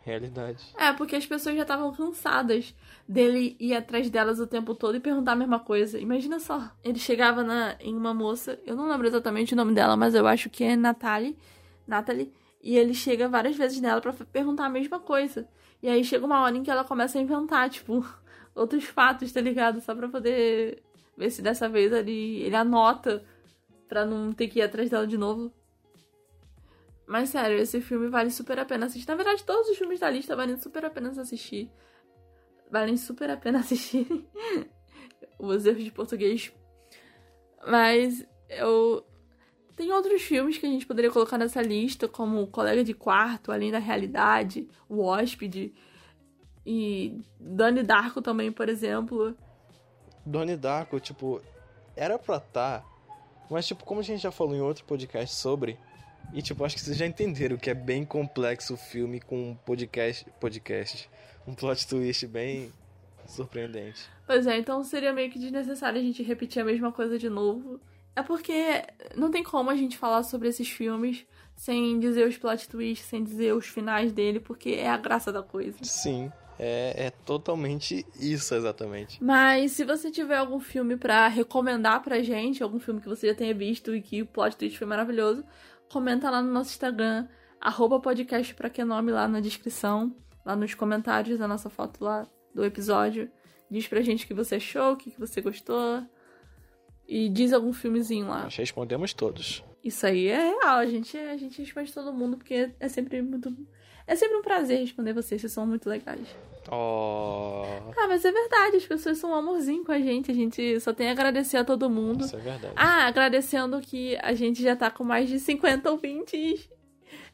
[0.03, 0.63] realidade.
[0.77, 2.75] É, porque as pessoas já estavam cansadas
[3.07, 5.97] dele ir atrás delas o tempo todo e perguntar a mesma coisa.
[5.97, 9.95] Imagina só, ele chegava na, em uma moça, eu não lembro exatamente o nome dela,
[9.95, 11.37] mas eu acho que é Natalie,
[11.87, 15.47] Natalie, e ele chega várias vezes nela para perguntar a mesma coisa.
[15.83, 18.05] E aí chega uma hora em que ela começa a inventar, tipo,
[18.55, 19.81] outros fatos, tá ligado?
[19.81, 20.81] Só pra poder
[21.17, 23.21] ver se dessa vez ele, ele anota
[23.89, 25.51] pra não ter que ir atrás dela de novo.
[27.05, 29.09] Mas sério, esse filme vale super a pena assistir.
[29.09, 31.69] Na verdade, todos os filmes da lista valem super a pena assistir.
[32.71, 34.07] Valem super a pena assistir.
[35.37, 36.53] Os erros de português.
[37.67, 39.05] Mas eu
[39.75, 43.71] tem outros filmes que a gente poderia colocar nessa lista, como Colega de Quarto, Além
[43.71, 45.73] da Realidade, O Hóspede
[46.65, 49.35] e Donnie Darko também, por exemplo.
[50.25, 51.41] Donnie Darko, tipo,
[51.95, 52.85] era pra estar, tá,
[53.49, 55.77] mas tipo, como a gente já falou em outro podcast sobre,
[56.33, 59.55] e tipo, acho que vocês já entenderam que é bem complexo o filme com um
[59.55, 61.09] podcast, podcast,
[61.45, 62.71] um plot twist bem
[63.27, 64.09] surpreendente.
[64.25, 67.79] Pois é, então seria meio que desnecessário a gente repetir a mesma coisa de novo.
[68.15, 68.83] É porque
[69.15, 73.23] não tem como a gente falar sobre esses filmes sem dizer os plot twists, sem
[73.23, 75.77] dizer os finais dele, porque é a graça da coisa.
[75.81, 76.31] Sim.
[76.59, 79.23] É, é totalmente isso, exatamente.
[79.23, 83.35] Mas se você tiver algum filme para recomendar pra gente, algum filme que você já
[83.35, 85.43] tenha visto e que o plot twist foi maravilhoso,
[85.91, 87.27] comenta lá no nosso Instagram,
[87.59, 92.27] arroba podcast pra que nome lá na descrição, lá nos comentários da nossa foto lá
[92.53, 93.31] do episódio.
[93.69, 96.05] Diz pra gente o que você achou, o que você gostou,
[97.07, 98.43] e diz algum filmezinho lá.
[98.43, 99.63] Nós respondemos todos.
[99.83, 103.53] Isso aí é real, a gente, a gente responde todo mundo, porque é sempre muito.
[104.07, 106.27] É sempre um prazer responder vocês, vocês são muito legais.
[106.71, 107.63] Oh.
[107.97, 110.93] Ah, mas é verdade, as pessoas são um amorzinho com a gente, a gente só
[110.93, 112.25] tem a agradecer a todo mundo.
[112.25, 112.73] Isso é verdade.
[112.75, 116.69] Ah, agradecendo que a gente já tá com mais de 50 ouvintes.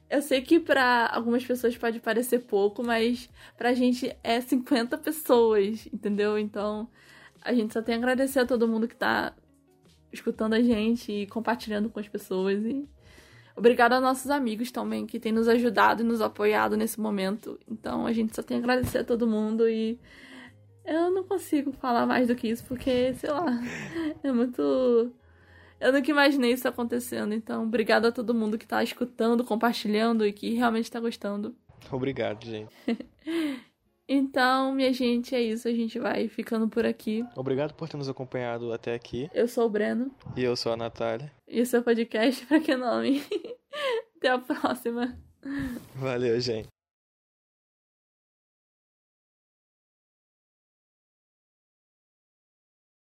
[0.09, 5.87] Eu sei que para algumas pessoas pode parecer pouco, mas pra gente é 50 pessoas,
[5.93, 6.39] entendeu?
[6.39, 6.89] Então,
[7.43, 9.33] a gente só tem a agradecer a todo mundo que tá
[10.11, 12.63] escutando a gente e compartilhando com as pessoas.
[12.63, 12.87] E
[13.55, 17.59] obrigado aos nossos amigos também que têm nos ajudado e nos apoiado nesse momento.
[17.69, 19.99] Então a gente só tem a agradecer a todo mundo e
[20.85, 23.45] eu não consigo falar mais do que isso porque, sei lá,
[24.23, 25.11] é muito.
[25.79, 27.33] Eu nunca imaginei isso acontecendo.
[27.33, 31.55] Então, obrigado a todo mundo que tá escutando, compartilhando e que realmente tá gostando.
[31.91, 32.73] Obrigado, gente.
[34.11, 35.67] Então, minha gente, é isso.
[35.67, 37.23] A gente vai ficando por aqui.
[37.35, 39.29] Obrigado por ter nos acompanhado até aqui.
[39.31, 40.11] Eu sou o Breno.
[40.35, 41.31] E eu sou a Natália.
[41.47, 43.21] E o seu podcast, pra que nome?
[44.17, 45.15] até a próxima.
[45.95, 46.67] Valeu, gente.